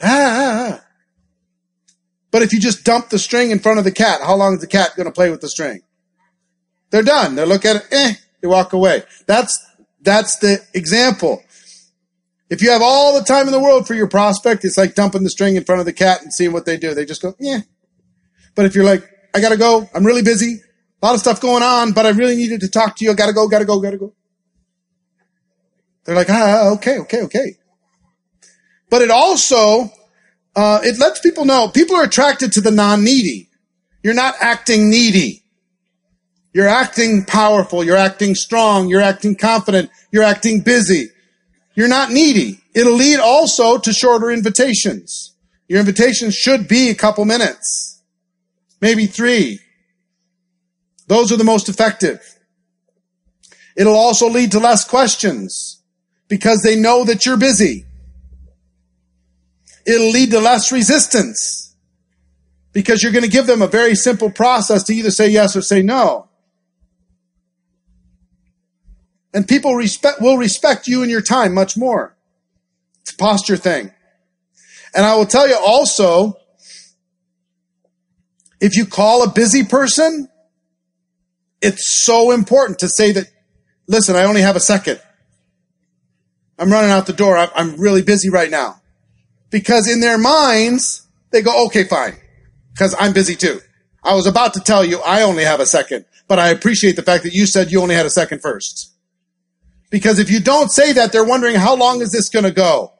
[0.01, 0.83] Ah.
[2.31, 4.61] But if you just dump the string in front of the cat, how long is
[4.61, 5.81] the cat going to play with the string?
[6.89, 7.35] They're done.
[7.35, 9.03] They look at it, eh, they walk away.
[9.27, 9.63] That's,
[10.01, 11.43] that's the example.
[12.49, 15.23] If you have all the time in the world for your prospect, it's like dumping
[15.23, 16.93] the string in front of the cat and seeing what they do.
[16.93, 17.59] They just go, yeah.
[18.55, 20.61] But if you're like, I gotta go, I'm really busy,
[21.01, 23.13] a lot of stuff going on, but I really needed to talk to you, I
[23.13, 24.13] gotta go, gotta go, gotta go.
[26.03, 27.57] They're like, ah, okay, okay, okay
[28.91, 29.89] but it also
[30.55, 33.49] uh, it lets people know people are attracted to the non-needy.
[34.03, 35.43] You're not acting needy.
[36.53, 37.83] You're acting powerful.
[37.83, 38.89] You're acting strong.
[38.89, 39.89] You're acting confident.
[40.11, 41.07] You're acting busy.
[41.73, 42.59] You're not needy.
[42.75, 45.33] It'll lead also to shorter invitations.
[45.69, 48.01] Your invitations should be a couple minutes,
[48.81, 49.59] maybe three.
[51.11, 52.19] Those are the most effective.
[53.75, 55.81] It'll also lead to less questions
[56.27, 57.85] because they know that you're busy
[59.85, 61.75] it'll lead to less resistance
[62.73, 65.61] because you're going to give them a very simple process to either say yes or
[65.61, 66.29] say no.
[69.33, 72.15] And people respect, will respect you and your time much more.
[73.01, 73.91] It's a posture thing.
[74.93, 76.35] And I will tell you also,
[78.59, 80.29] if you call a busy person,
[81.61, 83.25] it's so important to say that,
[83.87, 84.99] listen, I only have a second.
[86.57, 87.37] I'm running out the door.
[87.37, 88.81] I'm really busy right now
[89.49, 92.15] because in their minds, they go, okay, fine,
[92.73, 93.59] because I'm busy too.
[94.03, 97.03] I was about to tell you I only have a second, but I appreciate the
[97.03, 98.91] fact that you said you only had a second first.
[99.91, 102.93] Because if you don't say that, they're wondering how long is this going to go?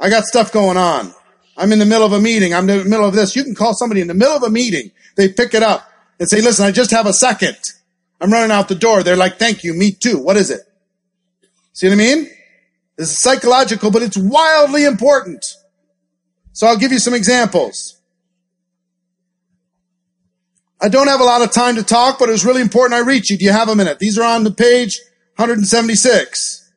[0.00, 1.14] I got stuff going on.
[1.56, 2.54] I'm in the middle of a meeting.
[2.54, 3.36] I'm in the middle of this.
[3.36, 4.90] You can call somebody in the middle of a meeting.
[5.16, 5.91] They pick it up
[6.22, 7.56] and say, listen, I just have a second.
[8.20, 9.02] I'm running out the door.
[9.02, 9.74] They're like, thank you.
[9.74, 10.18] Me too.
[10.20, 10.60] What is it?
[11.72, 12.30] See what I mean?
[12.96, 15.44] This is psychological, but it's wildly important.
[16.52, 18.00] So I'll give you some examples.
[20.80, 23.04] I don't have a lot of time to talk, but it was really important I
[23.04, 23.36] reach you.
[23.36, 23.98] Do you have a minute?
[23.98, 25.00] These are on the page
[25.38, 26.72] 176.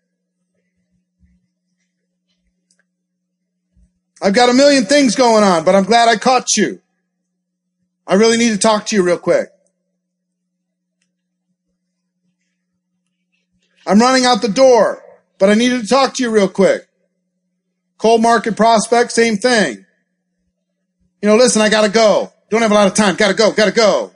[4.24, 6.82] I've got a million things going on, but I'm glad I caught you.
[8.08, 9.50] I really need to talk to you real quick.
[13.88, 15.06] I'm running out the door
[15.38, 16.88] but I needed to talk to you real quick.
[17.98, 19.86] Cold market prospect, same thing.
[21.22, 22.32] You know, listen, I gotta go.
[22.50, 23.16] Don't have a lot of time.
[23.16, 24.12] Gotta go, gotta go.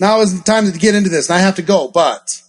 [0.00, 2.40] Now is the time to get into this, and I have to go, but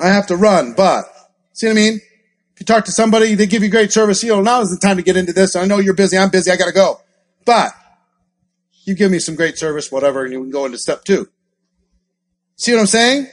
[0.00, 1.04] I have to run, but
[1.52, 2.00] see what I mean?
[2.58, 4.84] If you talk to somebody, they give you great service, you know, now is the
[4.84, 5.54] time to get into this.
[5.54, 7.00] I know you're busy, I'm busy, I gotta go.
[7.44, 7.70] But
[8.82, 11.28] you give me some great service, whatever, and you can go into step two.
[12.56, 13.28] See what I'm saying?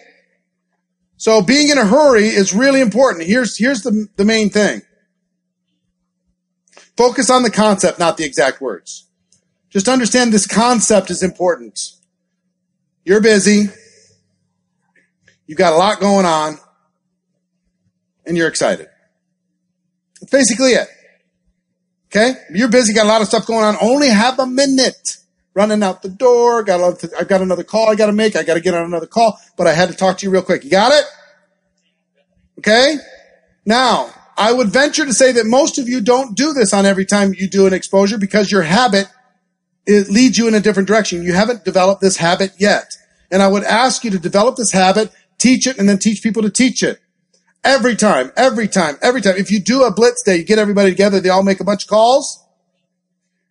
[1.17, 3.25] So being in a hurry is really important.
[3.25, 4.83] Here's, here's the, the main thing.
[6.95, 9.07] Focus on the concept, not the exact words.
[9.71, 11.93] Just understand this concept is important.
[13.03, 13.69] You're busy.
[15.47, 16.59] You've got a lot going on
[18.23, 18.87] and you're excited.
[20.19, 20.87] That's basically it.
[22.07, 22.35] Okay?
[22.53, 23.75] You're busy, got a lot of stuff going on.
[23.81, 25.17] Only have a minute.
[25.53, 26.63] Running out the door.
[26.63, 28.35] Got a, I've got another call I got to make.
[28.35, 30.41] I got to get on another call, but I had to talk to you real
[30.41, 30.63] quick.
[30.63, 31.05] You got it?
[32.59, 32.95] Okay?
[33.65, 37.05] Now, I would venture to say that most of you don't do this on every
[37.05, 39.07] time you do an exposure because your habit
[39.85, 41.23] it leads you in a different direction.
[41.23, 42.91] You haven't developed this habit yet.
[43.31, 46.41] And I would ask you to develop this habit, teach it, and then teach people
[46.41, 46.99] to teach it.
[47.65, 49.35] Every time, every time, every time.
[49.37, 51.85] If you do a blitz day, you get everybody together, they all make a bunch
[51.85, 52.45] of calls.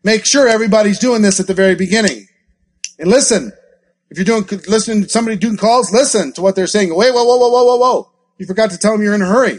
[0.05, 2.29] Make sure everybody's doing this at the very beginning.
[2.99, 3.53] And listen,
[4.11, 6.95] if you're doing, listening to somebody doing calls, listen to what they're saying.
[6.95, 8.13] Wait, whoa, whoa, whoa, whoa, whoa, whoa.
[8.39, 9.59] You forgot to tell them you're in a hurry.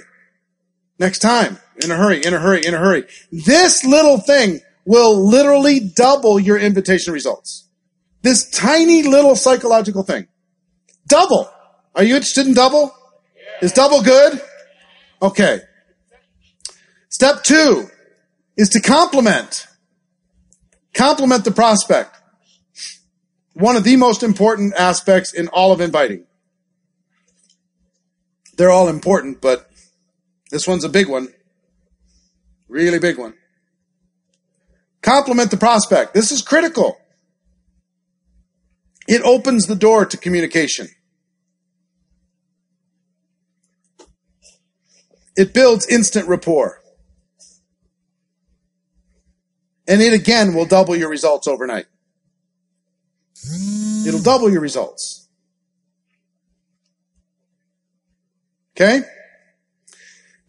[1.00, 3.04] Next time, in a hurry, in a hurry, in a hurry.
[3.34, 7.68] This little thing will literally double your invitation results.
[8.22, 10.28] This tiny little psychological thing.
[11.08, 11.50] Double.
[11.94, 12.96] Are you interested in double?
[13.66, 14.40] Is double good?
[15.24, 15.60] Okay.
[17.10, 17.90] Step two
[18.56, 19.66] is to compliment.
[20.94, 22.16] Compliment the prospect.
[23.54, 26.28] One of the most important aspects in all of inviting.
[28.56, 29.68] They're all important, but
[30.52, 31.30] this one's a big one.
[32.68, 33.34] Really big one.
[35.02, 36.14] Compliment the prospect.
[36.14, 37.00] This is critical.
[39.08, 40.90] It opens the door to communication.
[45.36, 46.82] It builds instant rapport.
[49.88, 51.86] And it again will double your results overnight.
[54.08, 55.28] It'll double your results.
[58.76, 59.02] Okay?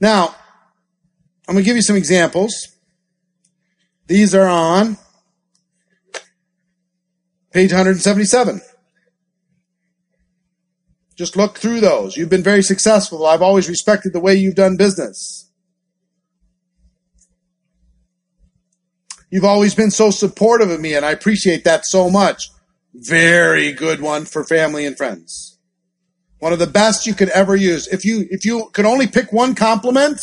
[0.01, 0.35] Now,
[1.49, 2.69] I'm going to give you some examples.
[4.07, 4.97] These are on
[7.53, 8.61] page 177.
[11.17, 12.17] Just look through those.
[12.17, 13.27] You've been very successful.
[13.27, 15.51] I've always respected the way you've done business.
[19.31, 22.51] You've always been so supportive of me, and I appreciate that so much.
[22.95, 25.59] Very good one for family and friends.
[26.39, 27.89] One of the best you could ever use.
[27.89, 30.21] If you if you could only pick one compliment,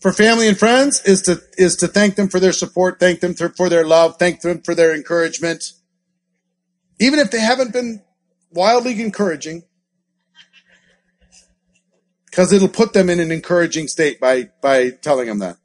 [0.00, 3.34] for family and friends is to is to thank them for their support, thank them
[3.34, 5.72] for their love, thank them for their encouragement.
[7.00, 8.02] Even if they haven't been
[8.52, 9.64] wildly encouraging,
[12.32, 15.58] because it'll put them in an encouraging state by by telling them that.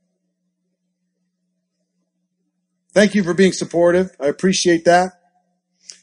[2.93, 4.11] Thank you for being supportive.
[4.20, 5.13] I appreciate that.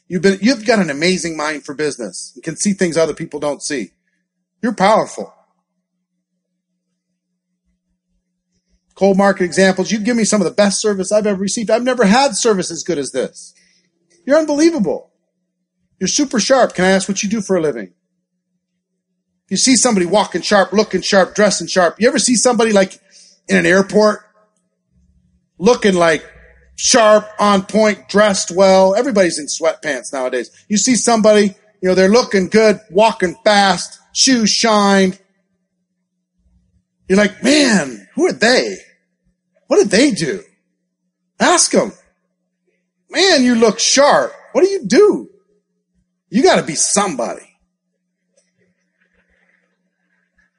[0.09, 2.33] You've been you've got an amazing mind for business.
[2.35, 3.91] You can see things other people don't see.
[4.61, 5.31] You're powerful.
[8.95, 9.91] cold market examples.
[9.91, 11.69] You give me some of the best service I've ever received.
[11.69, 13.53] I've never had service as good as this.
[14.25, 15.11] You're unbelievable.
[15.99, 16.73] You're super sharp.
[16.73, 17.93] Can I ask what you do for a living?
[19.49, 21.95] You see somebody walking sharp, looking sharp, dressing sharp.
[21.99, 22.99] You ever see somebody like
[23.47, 24.21] in an airport
[25.57, 26.25] looking like
[26.75, 28.95] sharp, on point, dressed well?
[28.95, 30.49] Everybody's in sweatpants nowadays.
[30.67, 35.19] You see somebody, you know, they're looking good, walking fast, shoes shined.
[37.07, 38.77] You're like, man, who are they?
[39.67, 40.41] What did they do?
[41.39, 41.91] Ask them.
[43.09, 44.33] Man, you look sharp.
[44.53, 45.29] What do you do?
[46.29, 47.54] You got to be somebody.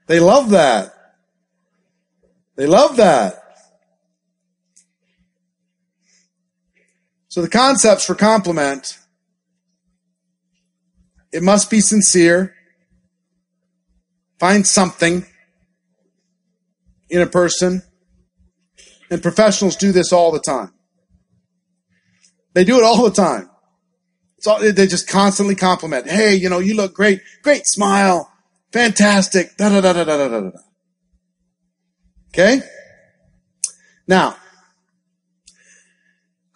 [0.07, 0.93] They love that.
[2.57, 3.43] They love that.
[7.29, 8.99] So the concepts for compliment,
[11.33, 12.55] it must be sincere.
[14.39, 15.27] Find something
[17.11, 17.83] in a person.
[19.11, 20.73] And professionals do this all the time.
[22.55, 23.51] They do it all the time.
[24.47, 26.09] All, they just constantly compliment.
[26.09, 27.21] Hey, you know, you look great.
[27.43, 28.33] Great smile.
[28.73, 29.57] Fantastic.
[29.57, 30.51] Da da da da da da da.
[32.29, 32.61] Okay?
[34.07, 34.37] Now,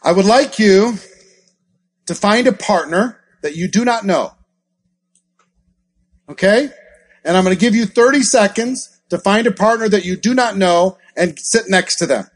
[0.03, 0.95] I would like you
[2.07, 4.33] to find a partner that you do not know.
[6.29, 6.71] Okay?
[7.25, 10.35] And I'm going to give you 30 seconds to find a partner that you do
[10.35, 12.27] not know and sit next to them.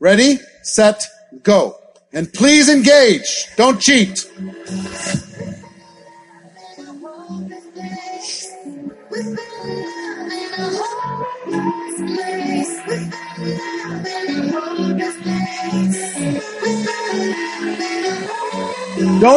[0.00, 1.02] Ready, set,
[1.42, 1.78] go.
[2.12, 3.46] And please engage.
[3.56, 4.28] Don't cheat.
[9.12, 9.36] Don't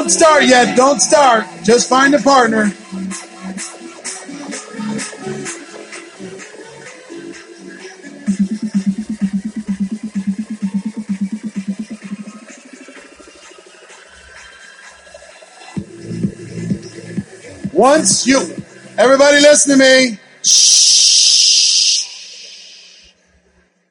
[0.09, 0.77] start yet.
[0.77, 1.45] Don't start.
[1.65, 2.67] Just find a partner.
[17.73, 18.55] Once you,
[18.97, 20.17] everybody listen to me.
[20.43, 22.05] Shh.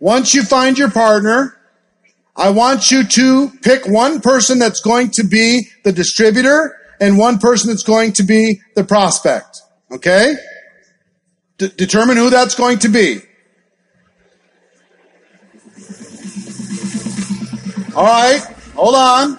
[0.01, 1.59] Once you find your partner,
[2.37, 7.39] I want you to pick one person that's going to be the distributor and one
[7.39, 9.63] person that's going to be the prospect.
[9.91, 10.35] Okay?
[11.59, 13.21] D- determine who that's going to be.
[17.97, 18.41] All right,
[18.75, 19.39] hold on.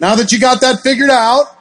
[0.00, 1.55] Now that you got that figured out,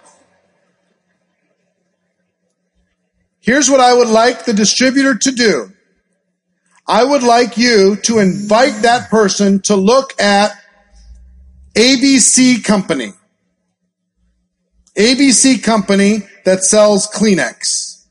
[3.45, 5.71] here's what I would like the distributor to do.
[6.87, 10.51] I would like you to invite that person to look at
[11.73, 13.13] ABC Company.
[14.97, 18.05] ABC Company that sells Kleenex.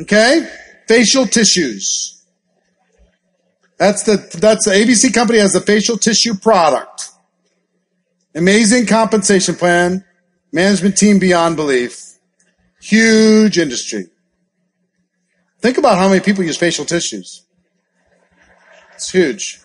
[0.00, 0.48] Okay?
[0.86, 2.18] Facial tissues.
[3.78, 7.10] That's the, that's the ABC company has a facial tissue product.
[8.34, 10.04] Amazing compensation plan.
[10.52, 12.07] Management team beyond belief.
[12.88, 14.06] Huge industry.
[15.60, 17.42] Think about how many people use facial tissues.
[18.94, 19.60] It's huge.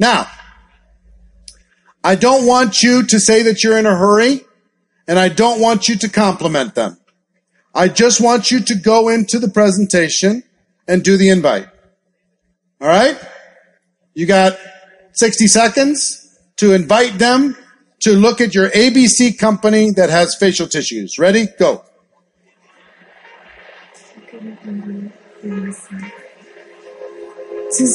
[0.00, 0.26] Now,
[2.02, 4.40] I don't want you to say that you're in a hurry,
[5.06, 6.98] and I don't want you to compliment them.
[7.72, 10.42] I just want you to go into the presentation
[10.88, 11.68] and do the invite.
[12.80, 13.16] All right?
[14.14, 14.58] You got
[15.12, 17.56] 60 seconds to invite them
[18.02, 21.18] to look at your ABC company that has facial tissues.
[21.18, 21.46] Ready?
[21.58, 21.84] Go.
[27.74, 27.86] To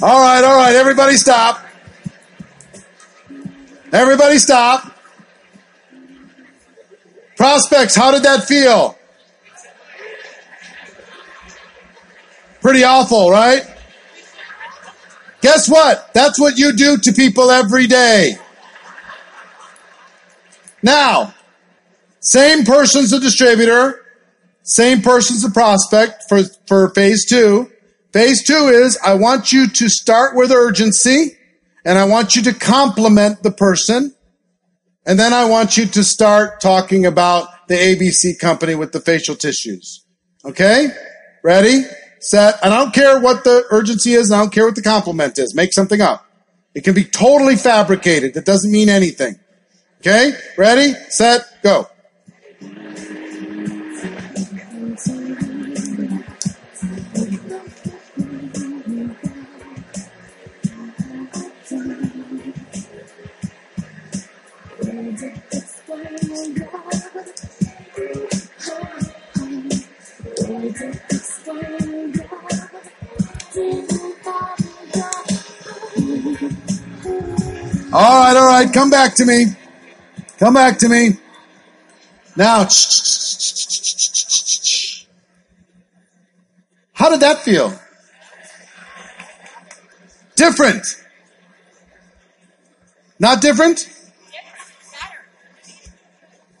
[0.00, 0.76] All right, all right.
[0.76, 1.64] Everybody stop.
[3.92, 4.96] Everybody stop.
[7.36, 8.96] Prospects, how did that feel?
[12.60, 13.62] Pretty awful, right?
[15.40, 16.14] Guess what?
[16.14, 18.36] That's what you do to people every day.
[20.80, 21.34] Now,
[22.20, 24.04] same person's a distributor,
[24.62, 27.70] same person's a prospect for, for phase two.
[28.12, 31.36] Phase two is I want you to start with urgency
[31.84, 34.14] and I want you to compliment the person.
[35.06, 39.34] And then I want you to start talking about the ABC company with the facial
[39.34, 40.04] tissues.
[40.44, 40.88] Okay?
[41.42, 41.82] Ready?
[42.20, 42.58] Set.
[42.62, 44.32] And I don't care what the urgency is.
[44.32, 45.54] I don't care what the compliment is.
[45.54, 46.26] Make something up.
[46.74, 48.34] It can be totally fabricated.
[48.34, 49.38] That doesn't mean anything.
[50.00, 50.32] Okay?
[50.56, 50.92] Ready?
[51.08, 51.42] Set.
[51.62, 51.88] Go.
[64.98, 65.04] All
[78.02, 78.72] right, all right.
[78.72, 79.46] Come back to me.
[80.40, 81.10] Come back to me.
[82.34, 82.66] Now,
[86.92, 87.72] how did that feel?
[90.34, 90.84] Different.
[93.20, 93.88] Not different?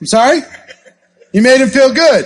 [0.00, 0.40] I'm sorry?
[1.32, 2.24] You made him feel good.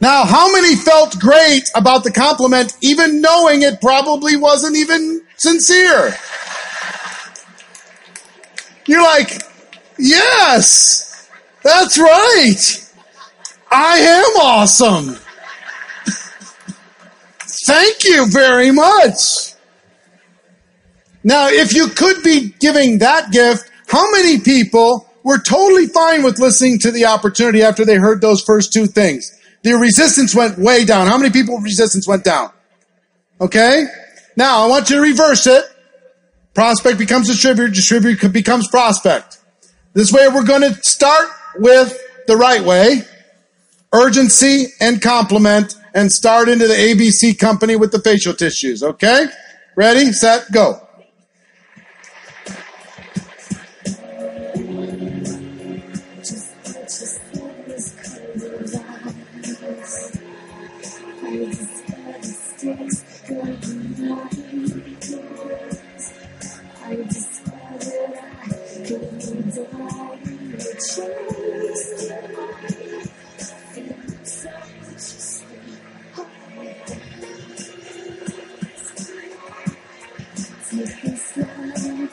[0.00, 6.14] Now, how many felt great about the compliment, even knowing it probably wasn't even sincere?
[8.86, 9.42] You're like,
[9.98, 11.28] yes,
[11.62, 12.90] that's right.
[13.70, 15.16] I am awesome.
[17.66, 19.54] Thank you very much.
[21.22, 26.38] Now, if you could be giving that gift, how many people were totally fine with
[26.38, 29.32] listening to the opportunity after they heard those first two things?
[29.62, 31.06] The resistance went way down.
[31.06, 32.50] How many people resistance went down?
[33.40, 33.84] Okay?
[34.36, 35.64] Now, I want you to reverse it.
[36.54, 39.38] Prospect becomes distributor, distributor becomes prospect.
[39.94, 43.02] This way we're going to start with the right way,
[43.92, 48.82] urgency and complement, and start into the ABC company with the facial tissues.
[48.82, 49.26] Okay?
[49.76, 50.81] Ready, set, go.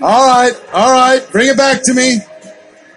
[0.02, 1.30] All right, all right.
[1.30, 2.20] Bring it back to me.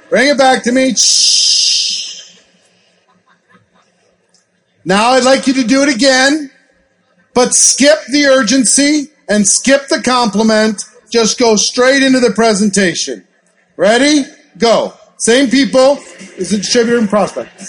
[0.09, 0.94] Bring it back to me.
[0.94, 2.40] Shh.
[4.84, 6.50] Now I'd like you to do it again,
[7.34, 10.84] but skip the urgency and skip the compliment.
[11.11, 13.26] Just go straight into the presentation.
[13.76, 14.24] Ready?
[14.59, 14.94] Go.
[15.16, 15.98] Same people.
[16.36, 17.61] Is a distributor and prospect.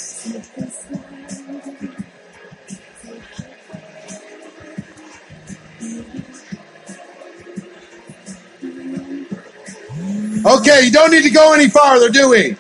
[10.46, 12.58] Okay, you don't need to go any farther, do we?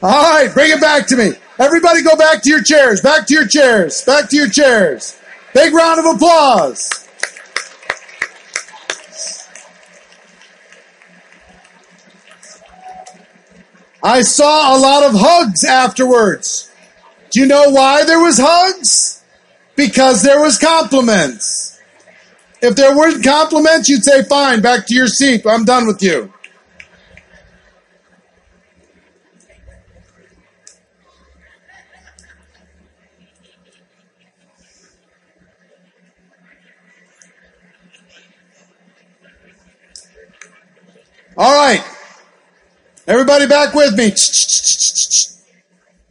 [0.00, 1.32] All right, bring it back to me.
[1.58, 3.00] Everybody go back to your chairs.
[3.00, 4.04] Back to your chairs.
[4.04, 5.20] Back to your chairs.
[5.52, 7.08] Big round of applause.
[14.04, 16.70] I saw a lot of hugs afterwards.
[17.30, 19.24] Do you know why there was hugs?
[19.74, 21.77] Because there was compliments.
[22.60, 25.46] If there weren't compliments, you'd say, fine, back to your seat.
[25.46, 26.32] I'm done with you.
[41.36, 41.84] All right.
[43.06, 44.10] Everybody back with me.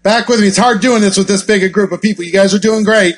[0.01, 0.47] Back with me.
[0.47, 2.23] It's hard doing this with this big a group of people.
[2.23, 3.15] You guys are doing great.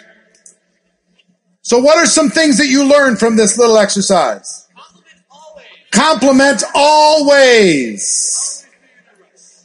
[1.61, 4.67] So what are some things that you learned from this little exercise?
[5.91, 8.65] Compliment always.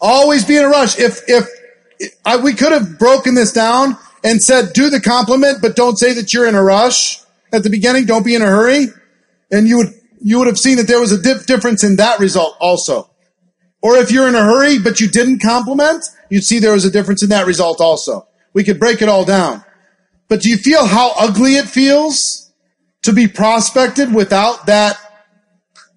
[0.01, 0.99] Always be in a rush.
[0.99, 1.49] If, if,
[2.25, 6.13] I, we could have broken this down and said, do the compliment, but don't say
[6.15, 7.21] that you're in a rush
[7.53, 8.07] at the beginning.
[8.07, 8.87] Don't be in a hurry.
[9.51, 12.57] And you would, you would have seen that there was a difference in that result
[12.61, 13.11] also.
[13.83, 16.91] Or if you're in a hurry, but you didn't compliment, you'd see there was a
[16.91, 18.27] difference in that result also.
[18.55, 19.63] We could break it all down.
[20.29, 22.53] But do you feel how ugly it feels
[23.03, 24.99] to be prospected without that,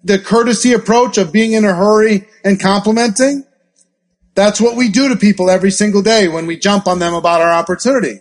[0.04, 3.44] the courtesy approach of being in a hurry and complimenting?
[4.34, 7.40] That's what we do to people every single day when we jump on them about
[7.40, 8.20] our opportunity.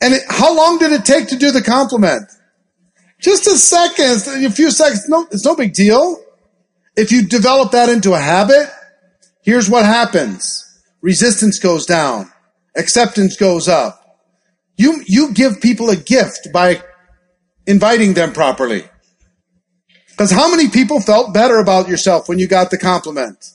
[0.00, 2.30] And it, how long did it take to do the compliment?
[3.20, 5.06] Just a second, a few seconds.
[5.08, 6.22] No, it's no big deal.
[6.96, 8.70] If you develop that into a habit,
[9.42, 10.66] here's what happens.
[11.02, 12.30] Resistance goes down.
[12.76, 13.99] Acceptance goes up.
[14.80, 16.82] You, you give people a gift by
[17.66, 18.84] inviting them properly.
[20.08, 23.50] Because how many people felt better about yourself when you got the compliment?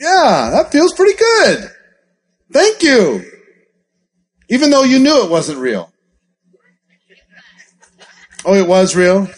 [0.00, 1.68] Yeah, that feels pretty good.
[2.52, 3.24] Thank you.
[4.48, 5.92] Even though you knew it wasn't real.
[8.44, 9.28] Oh, it was real?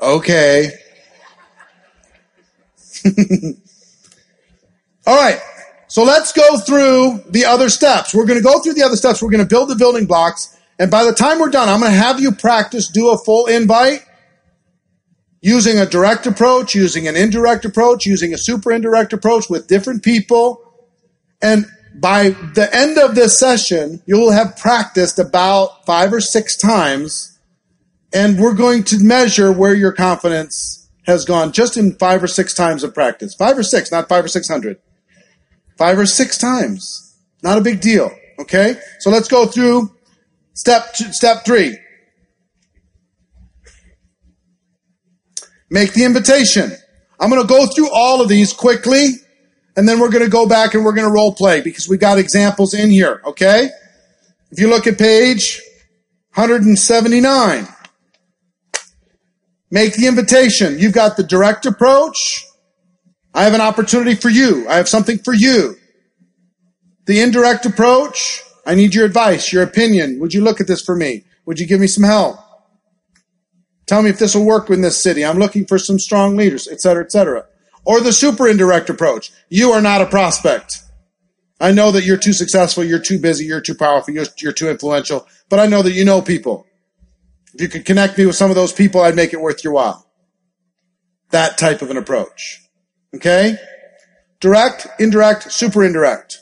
[0.00, 0.70] Okay.
[5.08, 5.40] All right.
[5.94, 8.12] So let's go through the other steps.
[8.12, 9.22] We're going to go through the other steps.
[9.22, 10.58] We're going to build the building blocks.
[10.76, 13.46] And by the time we're done, I'm going to have you practice do a full
[13.46, 14.04] invite
[15.40, 20.02] using a direct approach, using an indirect approach, using a super indirect approach with different
[20.02, 20.60] people.
[21.40, 27.38] And by the end of this session, you'll have practiced about five or six times.
[28.12, 32.52] And we're going to measure where your confidence has gone just in five or six
[32.52, 33.32] times of practice.
[33.32, 34.80] Five or six, not five or six hundred
[35.76, 37.18] five or six times.
[37.42, 38.10] Not a big deal.
[38.38, 38.76] Okay?
[39.00, 39.94] So let's go through
[40.54, 41.78] step two, step three.
[45.70, 46.72] Make the invitation.
[47.18, 49.08] I'm going to go through all of these quickly,
[49.76, 51.96] and then we're going to go back and we're going to role play because we
[51.96, 53.20] got examples in here.
[53.24, 53.70] Okay?
[54.50, 55.60] If you look at page
[56.34, 57.66] 179,
[59.70, 60.78] make the invitation.
[60.78, 62.46] You've got the direct approach,
[63.34, 64.68] I have an opportunity for you.
[64.68, 65.76] I have something for you.
[67.06, 70.20] The indirect approach, I need your advice, your opinion.
[70.20, 71.24] Would you look at this for me?
[71.44, 72.38] Would you give me some help?
[73.86, 75.24] Tell me if this will work in this city.
[75.24, 77.44] I'm looking for some strong leaders, etc., etc.
[77.84, 79.30] Or the super indirect approach.
[79.50, 80.80] You are not a prospect.
[81.60, 84.68] I know that you're too successful, you're too busy, you're too powerful, you're, you're too
[84.68, 86.66] influential, but I know that you know people.
[87.54, 89.72] If you could connect me with some of those people, I'd make it worth your
[89.72, 90.04] while.
[91.30, 92.63] That type of an approach.
[93.14, 93.56] Okay?
[94.40, 96.40] Direct, indirect, super indirect.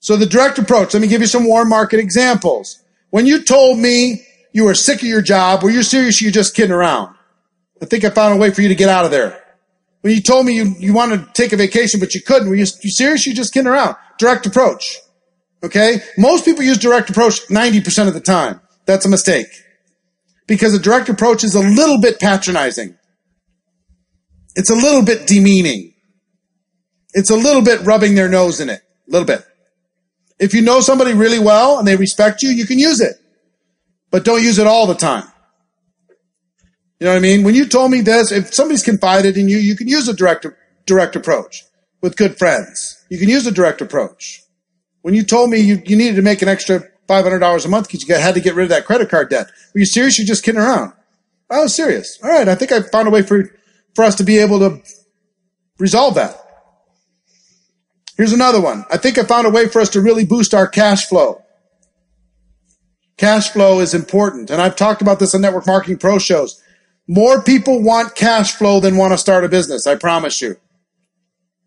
[0.00, 2.82] So the direct approach, let me give you some warm market examples.
[3.10, 6.22] When you told me you were sick of your job, were you serious?
[6.22, 7.14] You're just kidding around.
[7.82, 9.42] I think I found a way for you to get out of there.
[10.00, 12.54] When you told me you, you wanted to take a vacation, but you couldn't, were
[12.54, 13.26] you, you serious?
[13.26, 13.96] You just kidding around.
[14.18, 14.98] Direct approach.
[15.62, 16.00] Okay?
[16.16, 18.60] Most people use direct approach 90% of the time.
[18.86, 19.48] That's a mistake.
[20.48, 22.96] Because a direct approach is a little bit patronizing.
[24.56, 25.94] It's a little bit demeaning.
[27.14, 28.80] It's a little bit rubbing their nose in it.
[29.08, 29.44] A little bit.
[30.40, 33.16] If you know somebody really well and they respect you, you can use it.
[34.10, 35.24] But don't use it all the time.
[36.98, 37.44] You know what I mean?
[37.44, 40.46] When you told me this, if somebody's confided in you, you can use a direct,
[40.86, 41.62] direct approach
[42.00, 43.04] with good friends.
[43.10, 44.42] You can use a direct approach.
[45.02, 48.06] When you told me you, you needed to make an extra $500 a month because
[48.06, 50.18] you had to get rid of that credit card debt, were you serious?
[50.18, 50.92] You're just kidding around.
[51.50, 52.18] I was serious.
[52.22, 52.48] All right.
[52.48, 53.50] I think I found a way for,
[53.94, 54.82] for us to be able to
[55.78, 56.36] resolve that.
[58.16, 58.84] Here's another one.
[58.90, 61.42] I think I found a way for us to really boost our cash flow.
[63.16, 64.50] Cash flow is important.
[64.50, 66.62] And I've talked about this on Network Marketing Pro shows.
[67.06, 69.86] More people want cash flow than want to start a business.
[69.86, 70.56] I promise you.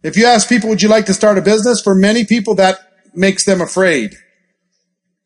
[0.03, 1.81] If you ask people, would you like to start a business?
[1.81, 2.79] For many people, that
[3.13, 4.15] makes them afraid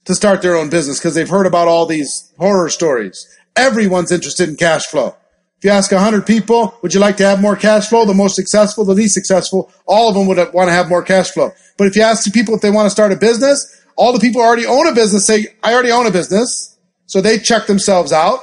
[0.05, 3.27] to start their own business because they've heard about all these horror stories.
[3.55, 5.15] Everyone's interested in cash flow.
[5.57, 8.05] If you ask 100 people, would you like to have more cash flow?
[8.05, 11.31] The most successful, the least successful, all of them would want to have more cash
[11.31, 11.51] flow.
[11.77, 14.19] But if you ask the people if they want to start a business, all the
[14.19, 16.77] people who already own a business say, I already own a business.
[17.07, 18.39] So they check themselves out.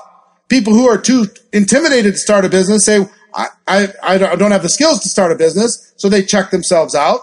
[0.48, 4.62] People who are too intimidated to start a business say, I, I, I don't have
[4.62, 5.92] the skills to start a business.
[5.96, 7.20] So they check themselves out.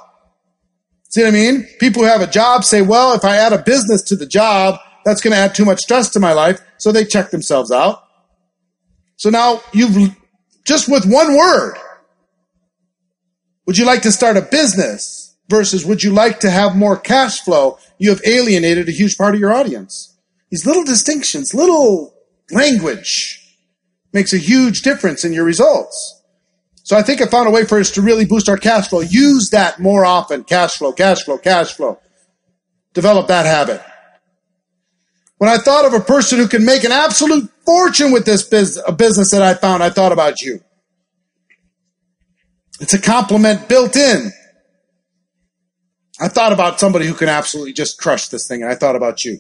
[1.10, 1.68] See what I mean?
[1.80, 4.80] People who have a job say, well, if I add a business to the job,
[5.06, 6.62] that's going to add too much stress to my life.
[6.78, 8.04] So they check themselves out.
[9.16, 10.16] So now you've
[10.66, 11.76] just with one word,
[13.66, 17.42] would you like to start a business versus would you like to have more cash
[17.42, 17.80] flow?
[17.98, 20.16] You have alienated a huge part of your audience.
[20.52, 22.14] These little distinctions, little
[22.52, 23.58] language
[24.14, 26.19] makes a huge difference in your results.
[26.90, 29.02] So I think I found a way for us to really boost our cash flow.
[29.02, 30.44] Use that more often.
[30.44, 32.00] Cash flow, cash flow, cash flow.
[32.96, 33.80] Develop that habit.
[35.38, 38.84] When I thought of a person who can make an absolute fortune with this business,
[38.88, 40.62] a business that I found, I thought about you.
[42.80, 44.32] It's a compliment built in.
[46.20, 49.24] I thought about somebody who can absolutely just crush this thing, and I thought about
[49.24, 49.38] you.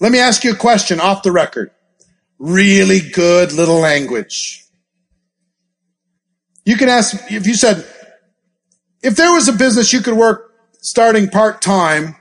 [0.00, 1.70] Let me ask you a question off the record.
[2.38, 4.64] Really good little language.
[6.64, 7.86] You can ask, if you said,
[9.02, 12.16] if there was a business you could work starting part time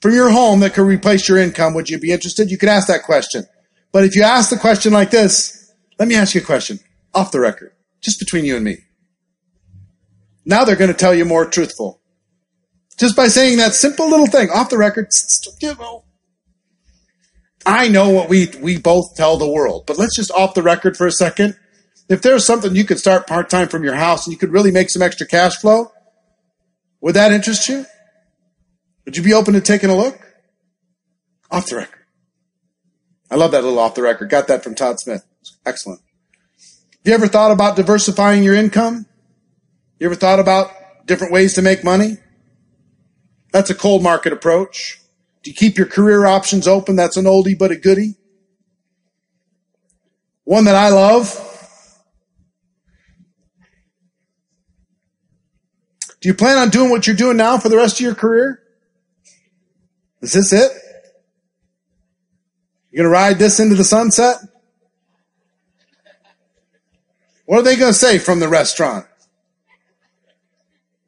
[0.00, 2.50] from your home that could replace your income, would you be interested?
[2.50, 3.46] You could ask that question.
[3.92, 6.80] But if you ask the question like this, let me ask you a question
[7.14, 7.72] off the record,
[8.02, 8.78] just between you and me.
[10.44, 12.00] Now they're going to tell you more truthful.
[12.98, 15.08] Just by saying that simple little thing off the record,
[15.60, 16.04] you know,
[17.66, 20.96] I know what we, we both tell the world, but let's just off the record
[20.96, 21.56] for a second
[22.08, 24.70] if there's something you could start part time from your house and you could really
[24.70, 25.90] make some extra cash flow,
[27.00, 27.84] would that interest you?
[29.04, 30.18] Would you be open to taking a look?
[31.50, 32.00] Off the record.
[33.30, 34.30] I love that little off the record.
[34.30, 35.24] Got that from Todd Smith.
[35.64, 36.00] Excellent.
[36.60, 39.06] Have you ever thought about diversifying your income?
[39.98, 40.70] You ever thought about
[41.06, 42.18] different ways to make money?
[43.52, 45.00] That's a cold market approach.
[45.46, 46.96] Do you keep your career options open?
[46.96, 48.16] That's an oldie but a goodie.
[50.42, 51.40] One that I love
[56.20, 58.60] Do you plan on doing what you're doing now for the rest of your career?
[60.20, 60.72] Is this it?
[62.90, 64.38] You're going to ride this into the sunset?
[67.44, 69.06] What are they going to say from the restaurant?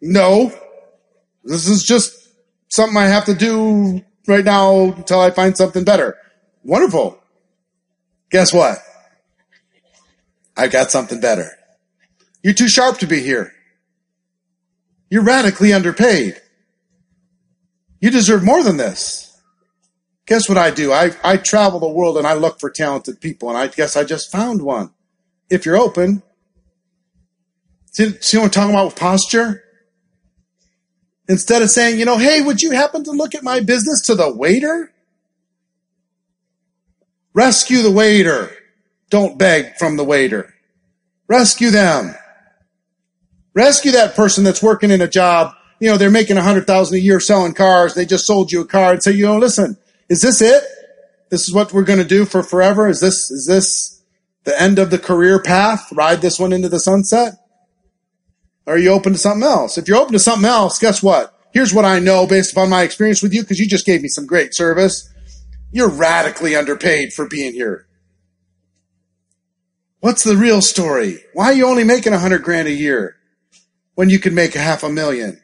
[0.00, 0.52] No.
[1.42, 2.28] This is just
[2.68, 6.16] something I have to do right now until I find something better.
[6.62, 7.18] Wonderful.
[8.30, 8.78] Guess what?
[10.56, 11.50] I've got something better.
[12.42, 13.52] You're too sharp to be here.
[15.10, 16.40] You're radically underpaid.
[18.00, 19.24] You deserve more than this.
[20.26, 20.92] Guess what I do?
[20.92, 24.04] I, I travel the world and I look for talented people, and I guess I
[24.04, 24.90] just found one.
[25.48, 26.22] If you're open,
[27.92, 29.64] see, see what I'm talking about with posture?
[31.28, 34.14] Instead of saying, you know, hey, would you happen to look at my business to
[34.14, 34.92] the waiter?
[37.34, 38.50] Rescue the waiter.
[39.10, 40.54] Don't beg from the waiter.
[41.28, 42.14] Rescue them.
[43.54, 45.54] Rescue that person that's working in a job.
[45.80, 47.94] You know, they're making a hundred thousand a year selling cars.
[47.94, 49.76] They just sold you a car and say, you know, listen,
[50.08, 50.64] is this it?
[51.30, 52.88] This is what we're going to do for forever?
[52.88, 54.02] Is this, is this
[54.44, 55.92] the end of the career path?
[55.92, 57.34] Ride this one into the sunset?
[58.68, 59.78] Are you open to something else?
[59.78, 61.34] If you're open to something else, guess what?
[61.52, 64.08] Here's what I know based upon my experience with you, because you just gave me
[64.08, 65.10] some great service.
[65.72, 67.86] You're radically underpaid for being here.
[70.00, 71.18] What's the real story?
[71.32, 73.16] Why are you only making a hundred grand a year
[73.94, 75.40] when you can make a half a million?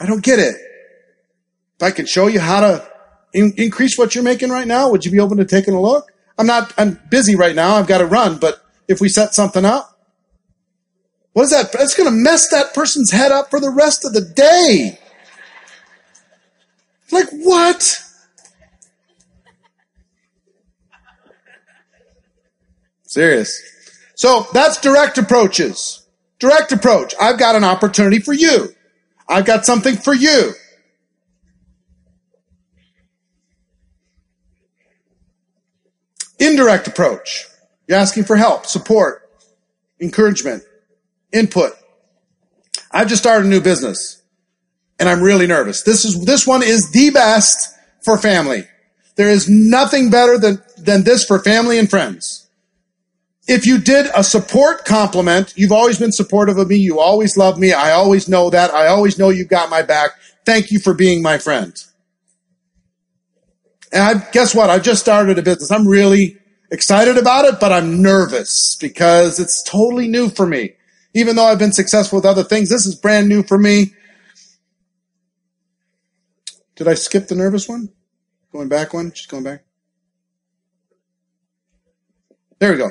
[0.00, 0.56] I don't get it.
[1.76, 2.88] If I can show you how to
[3.32, 6.10] in- increase what you're making right now, would you be open to taking a look?
[6.36, 7.76] I'm not, I'm busy right now.
[7.76, 9.91] I've got to run, but if we set something up,
[11.32, 11.72] what is that?
[11.72, 14.98] That's going to mess that person's head up for the rest of the day.
[17.10, 18.02] Like, what?
[23.04, 23.60] Serious.
[24.14, 26.06] So that's direct approaches.
[26.38, 27.14] Direct approach.
[27.20, 28.74] I've got an opportunity for you.
[29.28, 30.52] I've got something for you.
[36.38, 37.46] Indirect approach.
[37.86, 39.30] You're asking for help, support,
[40.00, 40.64] encouragement,
[41.32, 41.72] input.
[42.90, 44.22] I've just started a new business
[44.98, 45.82] and I'm really nervous.
[45.82, 47.74] This is, this one is the best
[48.04, 48.66] for family.
[49.16, 52.48] There is nothing better than, than this for family and friends.
[53.48, 56.76] If you did a support compliment, you've always been supportive of me.
[56.76, 57.72] You always love me.
[57.72, 58.72] I always know that.
[58.72, 60.12] I always know you've got my back.
[60.46, 61.74] Thank you for being my friend.
[63.92, 64.70] And I, guess what?
[64.70, 65.70] I just started a business.
[65.70, 66.38] I'm really
[66.70, 70.74] excited about it, but I'm nervous because it's totally new for me.
[71.14, 73.92] Even though I've been successful with other things, this is brand new for me.
[76.76, 77.90] Did I skip the nervous one?
[78.52, 79.12] Going back one?
[79.12, 79.64] Just going back.
[82.58, 82.90] There we go.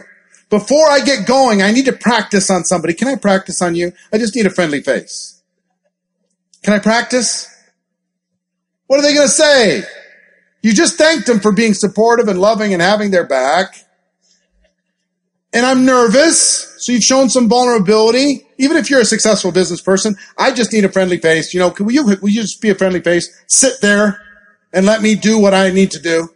[0.50, 2.94] Before I get going, I need to practice on somebody.
[2.94, 3.94] Can I practice on you?
[4.12, 5.42] I just need a friendly face.
[6.64, 7.48] Can I practice?
[8.88, 9.84] What are they going to say?
[10.62, 13.76] You just thanked them for being supportive and loving and having their back.
[15.54, 16.71] And I'm nervous.
[16.82, 18.48] So you've shown some vulnerability.
[18.58, 21.54] Even if you're a successful business person, I just need a friendly face.
[21.54, 23.30] You know, can, you, will you just be a friendly face?
[23.46, 24.20] Sit there
[24.74, 26.30] and let me do what I need to do.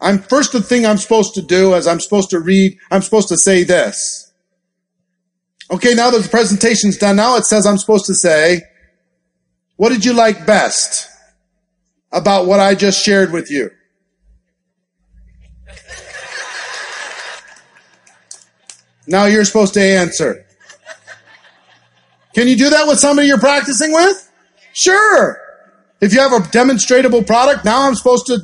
[0.00, 3.28] I'm first the thing I'm supposed to do is I'm supposed to read, I'm supposed
[3.28, 4.32] to say this.
[5.72, 8.62] Okay, now that the presentation's done, now it says I'm supposed to say,
[9.76, 11.08] what did you like best
[12.12, 13.70] about what I just shared with you?
[19.10, 20.46] Now you're supposed to answer.
[22.32, 24.30] Can you do that with somebody you're practicing with?
[24.72, 25.36] Sure.
[26.00, 28.38] If you have a demonstrable product, now I'm supposed to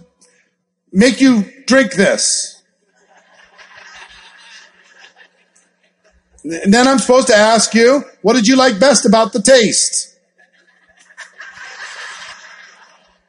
[0.92, 2.64] make you drink this.
[6.42, 10.18] And then I'm supposed to ask you, what did you like best about the taste?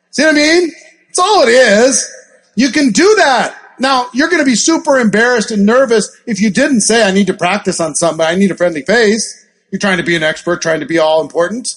[0.09, 0.71] See what I mean?
[1.07, 2.11] That's all it is.
[2.55, 3.66] You can do that.
[3.79, 7.27] Now, you're going to be super embarrassed and nervous if you didn't say, I need
[7.27, 8.33] to practice on somebody.
[8.33, 9.45] I need a friendly face.
[9.71, 11.75] You're trying to be an expert, trying to be all important.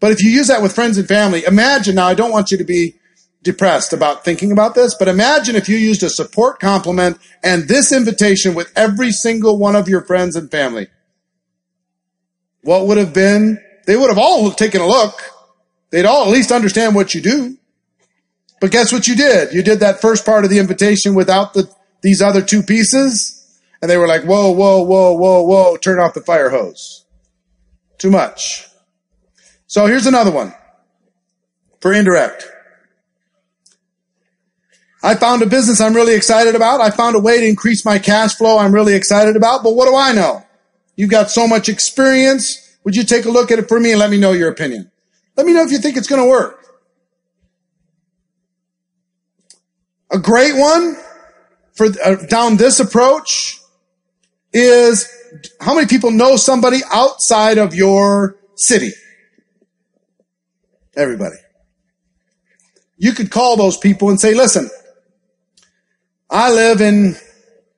[0.00, 2.58] But if you use that with friends and family, imagine now, I don't want you
[2.58, 2.94] to be
[3.42, 7.92] depressed about thinking about this, but imagine if you used a support compliment and this
[7.92, 10.88] invitation with every single one of your friends and family.
[12.62, 13.58] What would have been?
[13.86, 15.20] They would have all taken a look.
[15.90, 17.57] They'd all at least understand what you do.
[18.60, 19.52] But guess what you did?
[19.52, 21.70] You did that first part of the invitation without the,
[22.02, 23.34] these other two pieces.
[23.80, 27.04] And they were like, whoa, whoa, whoa, whoa, whoa, turn off the fire hose.
[27.98, 28.66] Too much.
[29.66, 30.54] So here's another one
[31.80, 32.46] for indirect.
[35.02, 36.80] I found a business I'm really excited about.
[36.80, 39.62] I found a way to increase my cash flow I'm really excited about.
[39.62, 40.44] But what do I know?
[40.96, 42.76] You've got so much experience.
[42.82, 44.90] Would you take a look at it for me and let me know your opinion?
[45.36, 46.64] Let me know if you think it's going to work.
[50.18, 50.96] A great one
[51.74, 53.60] for uh, down this approach
[54.52, 55.08] is
[55.60, 58.90] how many people know somebody outside of your city?
[60.96, 61.36] Everybody.
[62.96, 64.68] You could call those people and say, listen,
[66.28, 67.14] I live in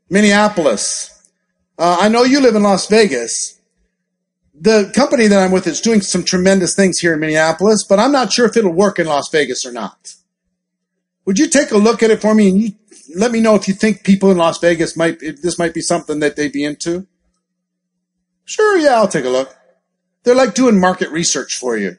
[0.08, 1.10] Minneapolis.
[1.78, 3.60] Uh, I know you live in Las Vegas.
[4.54, 8.12] The company that I'm with is doing some tremendous things here in Minneapolis, but I'm
[8.12, 10.14] not sure if it'll work in Las Vegas or not.
[11.30, 12.72] Would you take a look at it for me and you
[13.14, 16.18] let me know if you think people in Las Vegas might, this might be something
[16.18, 17.06] that they'd be into?
[18.44, 19.54] Sure, yeah, I'll take a look.
[20.24, 21.98] They're like doing market research for you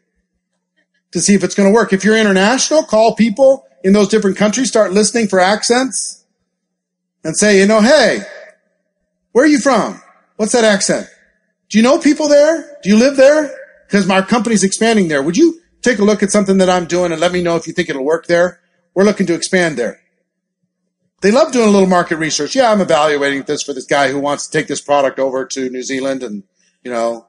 [1.13, 1.93] to see if it's going to work.
[1.93, 6.25] If you're international, call people in those different countries start listening for accents
[7.23, 8.23] and say, you know, hey,
[9.31, 10.01] where are you from?
[10.35, 11.07] What's that accent?
[11.69, 12.79] Do you know people there?
[12.83, 13.49] Do you live there?
[13.87, 15.23] Because my company's expanding there.
[15.23, 17.65] Would you take a look at something that I'm doing and let me know if
[17.65, 18.60] you think it'll work there?
[18.93, 19.99] We're looking to expand there.
[21.21, 22.55] They love doing a little market research.
[22.55, 25.69] Yeah, I'm evaluating this for this guy who wants to take this product over to
[25.69, 26.43] New Zealand and,
[26.83, 27.27] you know,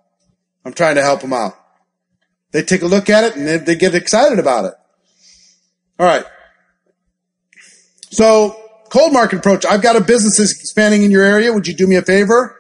[0.65, 1.55] I'm trying to help him out.
[2.53, 4.75] They take a look at it and they, they get excited about it.
[5.99, 6.25] All right.
[8.11, 8.57] So
[8.89, 9.65] cold market approach.
[9.65, 11.53] I've got a business that's expanding in your area.
[11.53, 12.59] Would you do me a favor?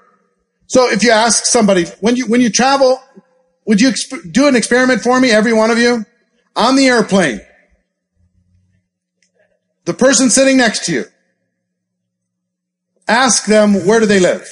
[0.66, 3.02] So if you ask somebody when you when you travel,
[3.66, 6.04] would you exp- do an experiment for me, every one of you,
[6.56, 7.40] on the airplane?
[9.84, 11.04] The person sitting next to you.
[13.08, 14.48] Ask them where do they live,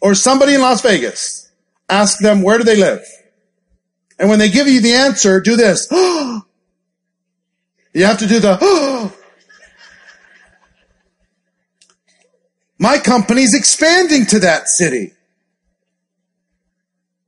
[0.00, 1.50] or somebody in Las Vegas.
[1.88, 3.04] Ask them where do they live,
[4.18, 5.86] and when they give you the answer, do this.
[5.92, 6.44] you
[8.04, 9.12] have to do the.
[12.78, 15.12] My company's expanding to that city.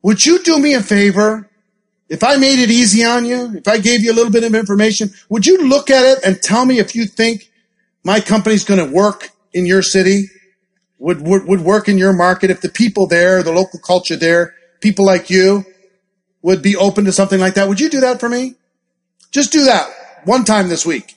[0.02, 1.50] Would you do me a favor?
[2.12, 4.54] If I made it easy on you, if I gave you a little bit of
[4.54, 7.50] information, would you look at it and tell me if you think
[8.04, 10.26] my company's going to work in your city?
[10.98, 12.50] Would, would, would work in your market?
[12.50, 15.64] If the people there, the local culture there, people like you
[16.42, 18.56] would be open to something like that, would you do that for me?
[19.30, 19.88] Just do that
[20.26, 21.16] one time this week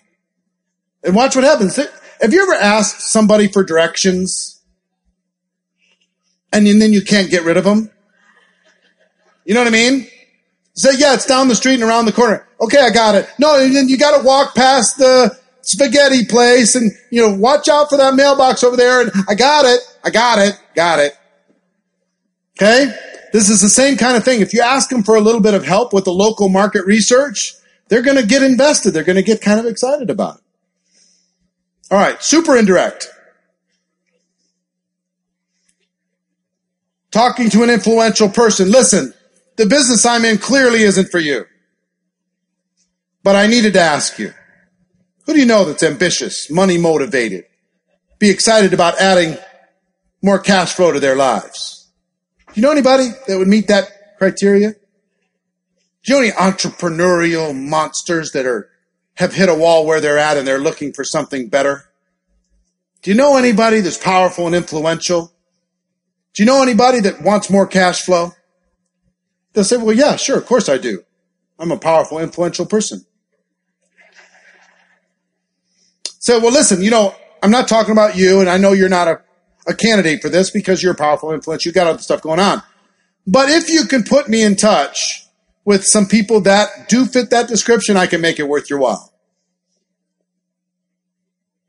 [1.04, 1.76] and watch what happens.
[1.76, 4.62] Have you ever asked somebody for directions
[6.54, 7.92] and then you can't get rid of them?
[9.44, 10.08] You know what I mean?
[10.76, 12.46] Say, yeah, it's down the street and around the corner.
[12.60, 13.30] Okay, I got it.
[13.40, 17.70] No, and then you got to walk past the spaghetti place and, you know, watch
[17.70, 19.02] out for that mailbox over there.
[19.02, 19.80] And I got it.
[20.04, 20.60] I got it.
[20.76, 21.18] Got it.
[22.58, 22.94] Okay.
[23.32, 24.42] This is the same kind of thing.
[24.42, 27.54] If you ask them for a little bit of help with the local market research,
[27.88, 28.92] they're going to get invested.
[28.92, 30.42] They're going to get kind of excited about it.
[31.92, 33.08] All right, super indirect.
[37.12, 38.72] Talking to an influential person.
[38.72, 39.14] Listen,
[39.56, 41.46] the business I'm in clearly isn't for you.
[43.24, 44.34] But I needed to ask you.
[45.26, 47.46] Who do you know that's ambitious, money motivated,
[48.20, 49.38] be excited about adding
[50.22, 51.90] more cash flow to their lives?
[52.48, 54.74] Do you know anybody that would meet that criteria?
[54.74, 58.70] Do you know any entrepreneurial monsters that are
[59.16, 61.90] have hit a wall where they're at and they're looking for something better?
[63.02, 65.32] Do you know anybody that's powerful and influential?
[66.34, 68.34] Do you know anybody that wants more cash flow?
[69.56, 71.04] They'll say, well, yeah, sure, of course I do.
[71.58, 73.06] I'm a powerful, influential person.
[76.20, 79.08] Say, well, listen, you know, I'm not talking about you, and I know you're not
[79.08, 79.22] a,
[79.66, 81.70] a candidate for this because you're a powerful, influential.
[81.70, 82.62] You've got other stuff going on.
[83.26, 85.26] But if you can put me in touch
[85.64, 89.14] with some people that do fit that description, I can make it worth your while.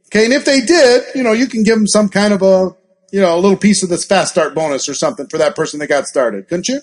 [0.07, 2.75] Okay, and if they did, you know, you can give them some kind of a,
[3.13, 5.79] you know, a little piece of this fast start bonus or something for that person
[5.79, 6.81] that got started, couldn't you?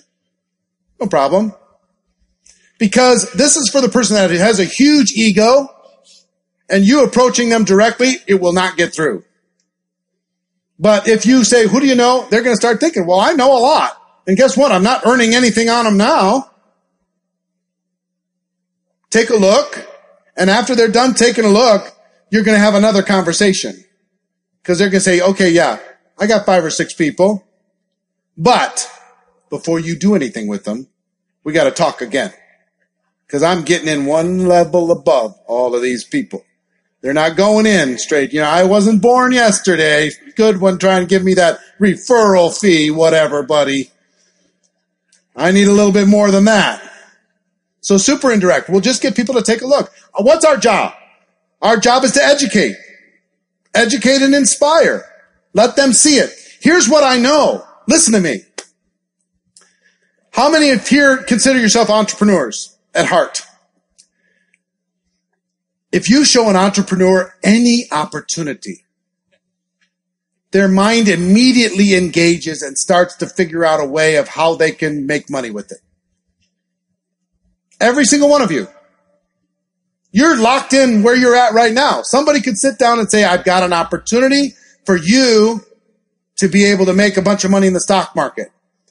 [1.00, 1.54] No problem.
[2.78, 5.68] Because this is for the person that has a huge ego
[6.68, 9.24] and you approaching them directly, it will not get through.
[10.78, 12.26] But if you say, who do you know?
[12.30, 14.00] They're going to start thinking, well, I know a lot.
[14.26, 14.72] And guess what?
[14.72, 16.50] I'm not earning anything on them now
[19.14, 19.88] take a look.
[20.36, 21.96] And after they're done taking a look,
[22.30, 23.84] you're going to have another conversation
[24.60, 25.78] because they're going to say, okay, yeah,
[26.18, 27.46] I got five or six people,
[28.36, 28.90] but
[29.54, 30.88] before you do anything with them,
[31.44, 32.32] we got to talk again
[33.24, 36.44] because I'm getting in one level above all of these people.
[37.00, 38.32] They're not going in straight.
[38.32, 40.10] You know, I wasn't born yesterday.
[40.34, 43.92] Good one trying to give me that referral fee, whatever, buddy.
[45.36, 46.82] I need a little bit more than that.
[47.80, 48.68] So super indirect.
[48.68, 49.92] We'll just get people to take a look.
[50.16, 50.94] What's our job?
[51.62, 52.74] Our job is to educate.
[53.72, 55.04] Educate and inspire.
[55.52, 56.32] Let them see it.
[56.60, 57.64] Here's what I know.
[57.86, 58.40] Listen to me.
[60.34, 63.42] How many of here consider yourself entrepreneurs at heart?
[65.92, 68.84] If you show an entrepreneur any opportunity,
[70.50, 75.06] their mind immediately engages and starts to figure out a way of how they can
[75.06, 75.78] make money with it.
[77.80, 78.66] Every single one of you.
[80.10, 82.02] You're locked in where you're at right now.
[82.02, 84.54] Somebody could sit down and say, I've got an opportunity
[84.84, 85.60] for you
[86.38, 88.50] to be able to make a bunch of money in the stock market.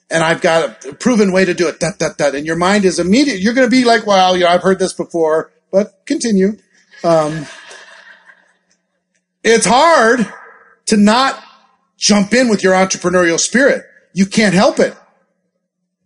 [0.10, 1.80] And I've got a proven way to do it.
[1.80, 2.36] That, that, that.
[2.36, 3.40] And your mind is immediate.
[3.40, 6.58] You're going to be like, well, you know, I've heard this before, but continue.
[7.04, 7.48] Um,
[9.44, 10.32] it's hard
[10.86, 11.42] to not
[11.98, 13.84] jump in with your entrepreneurial spirit.
[14.14, 14.96] You can't help it.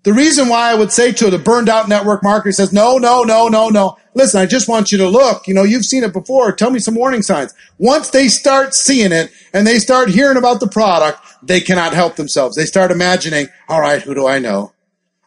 [0.08, 3.24] The reason why I would say to the burned out network marketer says, no, no,
[3.24, 3.98] no, no, no.
[4.14, 5.50] listen, I just want you to look.
[5.50, 6.54] You know, you've seen it before.
[6.54, 7.54] Tell me some warning signs.
[7.78, 12.16] Once they start seeing it and they start hearing about the product, they cannot help
[12.16, 12.56] themselves.
[12.56, 14.72] They start imagining, all right, who do I know?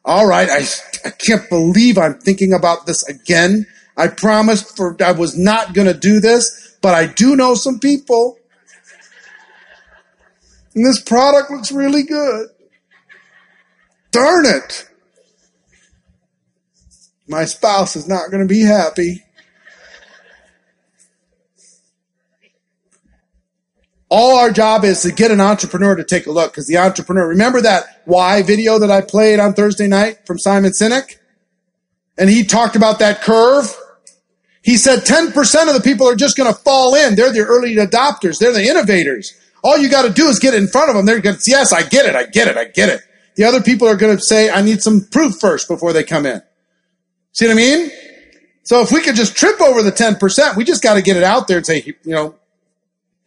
[0.06, 0.64] All right, I,
[1.04, 3.66] I can't believe I'm thinking about this again.
[3.98, 7.80] I promised for I was not going to do this, but I do know some
[7.80, 8.38] people.
[10.74, 12.48] And this product looks really good.
[14.10, 14.88] Darn it.
[17.28, 19.22] My spouse is not going to be happy.
[24.08, 27.28] All our job is to get an entrepreneur to take a look because the entrepreneur,
[27.28, 31.16] remember that why video that I played on Thursday night from Simon Sinek?
[32.18, 33.72] And he talked about that curve.
[34.62, 37.14] He said 10% of the people are just going to fall in.
[37.14, 38.38] They're the early adopters.
[38.38, 39.32] They're the innovators.
[39.62, 41.06] All you got to do is get in front of them.
[41.06, 42.16] They're going to, say yes, I get it.
[42.16, 42.56] I get it.
[42.56, 43.00] I get it.
[43.40, 46.26] The other people are going to say, I need some proof first before they come
[46.26, 46.42] in.
[47.32, 47.90] See what I mean?
[48.64, 51.22] So if we could just trip over the 10%, we just got to get it
[51.22, 52.34] out there and say, you know,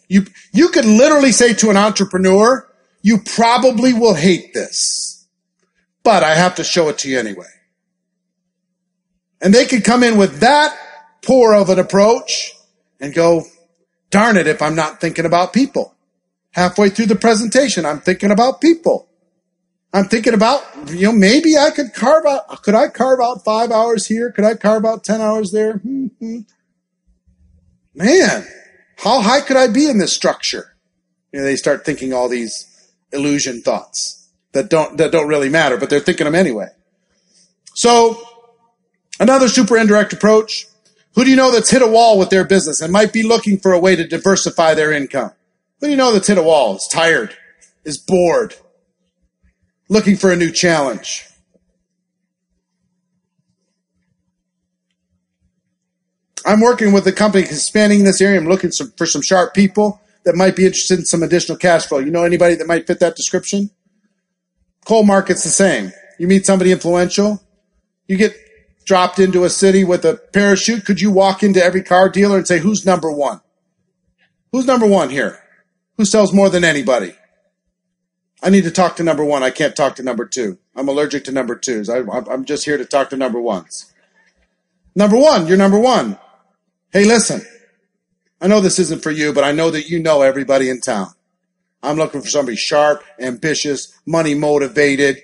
[0.07, 5.25] you, you could literally say to an entrepreneur, you probably will hate this,
[6.03, 7.49] but I have to show it to you anyway.
[9.41, 10.77] And they could come in with that
[11.23, 12.53] poor of an approach
[12.99, 13.45] and go,
[14.11, 15.95] darn it, if I'm not thinking about people.
[16.51, 19.09] Halfway through the presentation, I'm thinking about people.
[19.93, 23.69] I'm thinking about, you know, maybe I could carve out, could I carve out five
[23.69, 24.31] hours here?
[24.31, 25.75] Could I carve out 10 hours there?
[25.75, 26.39] Mm-hmm.
[27.93, 28.47] Man,
[28.97, 30.75] how high could I be in this structure?
[31.31, 32.65] You know, they start thinking all these
[33.11, 36.69] illusion thoughts that don't, that don't really matter, but they're thinking them anyway.
[37.75, 38.19] So
[39.19, 40.65] another super indirect approach.
[41.13, 43.59] Who do you know that's hit a wall with their business and might be looking
[43.59, 45.33] for a way to diversify their income?
[45.79, 47.35] Who do you know that's hit a wall, is tired,
[47.83, 48.55] is bored,
[49.89, 51.27] looking for a new challenge.
[56.45, 58.39] I'm working with a company expanding in this area.
[58.39, 61.99] I'm looking for some sharp people that might be interested in some additional cash flow.
[61.99, 63.69] You know anybody that might fit that description?
[64.85, 65.91] Coal market's the same.
[66.19, 67.41] You meet somebody influential,
[68.07, 68.35] you get
[68.85, 70.85] dropped into a city with a parachute.
[70.85, 73.41] Could you walk into every car dealer and say, who's number one?
[74.51, 75.41] Who's number one here?
[75.97, 77.15] Who sells more than anybody?
[78.43, 79.41] I need to talk to number one.
[79.41, 80.57] I can't talk to number two.
[80.75, 81.89] I'm allergic to number twos.
[81.89, 83.93] I, am just here to talk to number ones.
[84.95, 86.19] Number one, you're number one.
[86.91, 87.41] Hey, listen.
[88.41, 91.07] I know this isn't for you, but I know that you know everybody in town.
[91.81, 95.21] I'm looking for somebody sharp, ambitious, money motivated,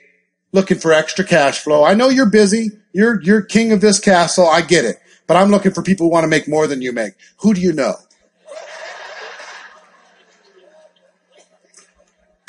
[0.54, 1.84] looking for extra cash flow.
[1.84, 2.70] I know you're busy.
[2.94, 4.48] You're, you're king of this castle.
[4.48, 4.96] I get it.
[5.28, 7.14] But I'm looking for people who want to make more than you make.
[7.40, 7.96] Who do you know?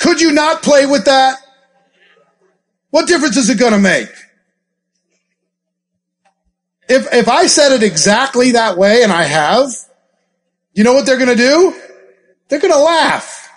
[0.01, 1.37] Could you not play with that?
[2.89, 4.09] What difference is it going to make?
[6.89, 9.69] If, if I said it exactly that way, and I have,
[10.73, 11.73] you know what they're going to do?
[12.49, 13.49] They're going to laugh.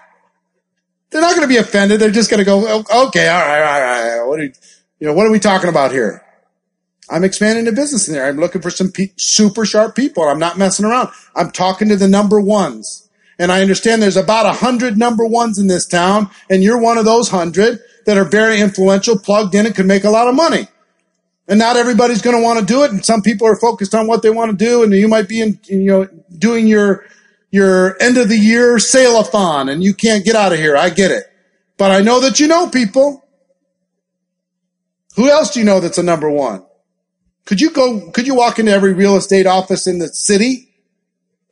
[1.11, 1.99] They're not going to be offended.
[2.01, 3.81] They're just going to go, oh, okay, all right, all
[4.21, 4.29] right.
[4.29, 4.53] What are you,
[5.01, 6.23] you know, what are we talking about here?
[7.11, 8.27] I'm expanding the business in there.
[8.27, 10.25] I'm looking for some pe- super sharp people.
[10.25, 11.11] I'm not messing around.
[11.35, 13.04] I'm talking to the number ones.
[13.39, 16.99] And I understand there's about a hundred number ones in this town, and you're one
[16.99, 20.35] of those hundred that are very influential, plugged in, and can make a lot of
[20.35, 20.69] money.
[21.49, 24.07] And not everybody's going to want to do it, and some people are focused on
[24.07, 26.09] what they want to do, and you might be in, you know,
[26.39, 27.05] doing your
[27.51, 30.77] your end of the year sale-a-thon, and you can't get out of here.
[30.77, 31.25] I get it,
[31.77, 33.25] but I know that you know people.
[35.17, 36.65] Who else do you know that's a number one?
[37.45, 38.11] Could you go?
[38.11, 40.71] Could you walk into every real estate office in the city?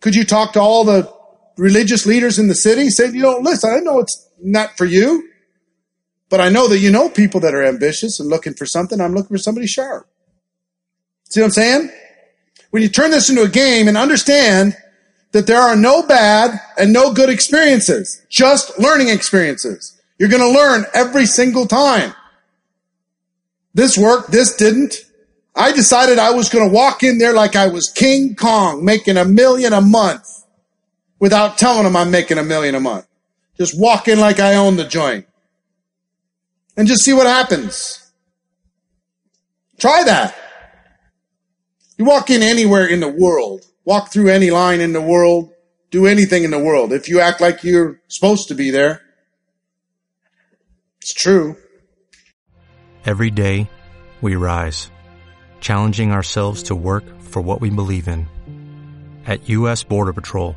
[0.01, 1.13] Could you talk to all the
[1.57, 5.29] religious leaders in the city said, you know, listen, I know it's not for you,
[6.29, 9.01] but I know that you know people that are ambitious and looking for something.
[9.01, 10.07] I'm looking for somebody sharp.
[11.29, 11.91] See what I'm saying?
[12.70, 14.77] When you turn this into a game and understand
[15.33, 20.01] that there are no bad and no good experiences, just learning experiences.
[20.19, 22.15] You're going to learn every single time.
[23.74, 24.97] This worked, this didn't.
[25.55, 29.16] I decided I was going to walk in there like I was King Kong, making
[29.16, 30.41] a million a month
[31.23, 33.07] without telling them I'm making a million a month.
[33.57, 35.24] Just walk in like I own the joint
[36.77, 38.11] and just see what happens.
[39.78, 40.35] Try that.
[41.97, 45.53] You walk in anywhere in the world, walk through any line in the world,
[45.93, 46.93] do anything in the world.
[46.93, 49.01] If you act like you're supposed to be there,
[51.01, 51.57] it's true.
[53.05, 53.70] Every day,
[54.20, 54.90] we rise,
[55.61, 58.27] challenging ourselves to work for what we believe in.
[59.24, 59.85] At U.S.
[59.85, 60.57] Border Patrol,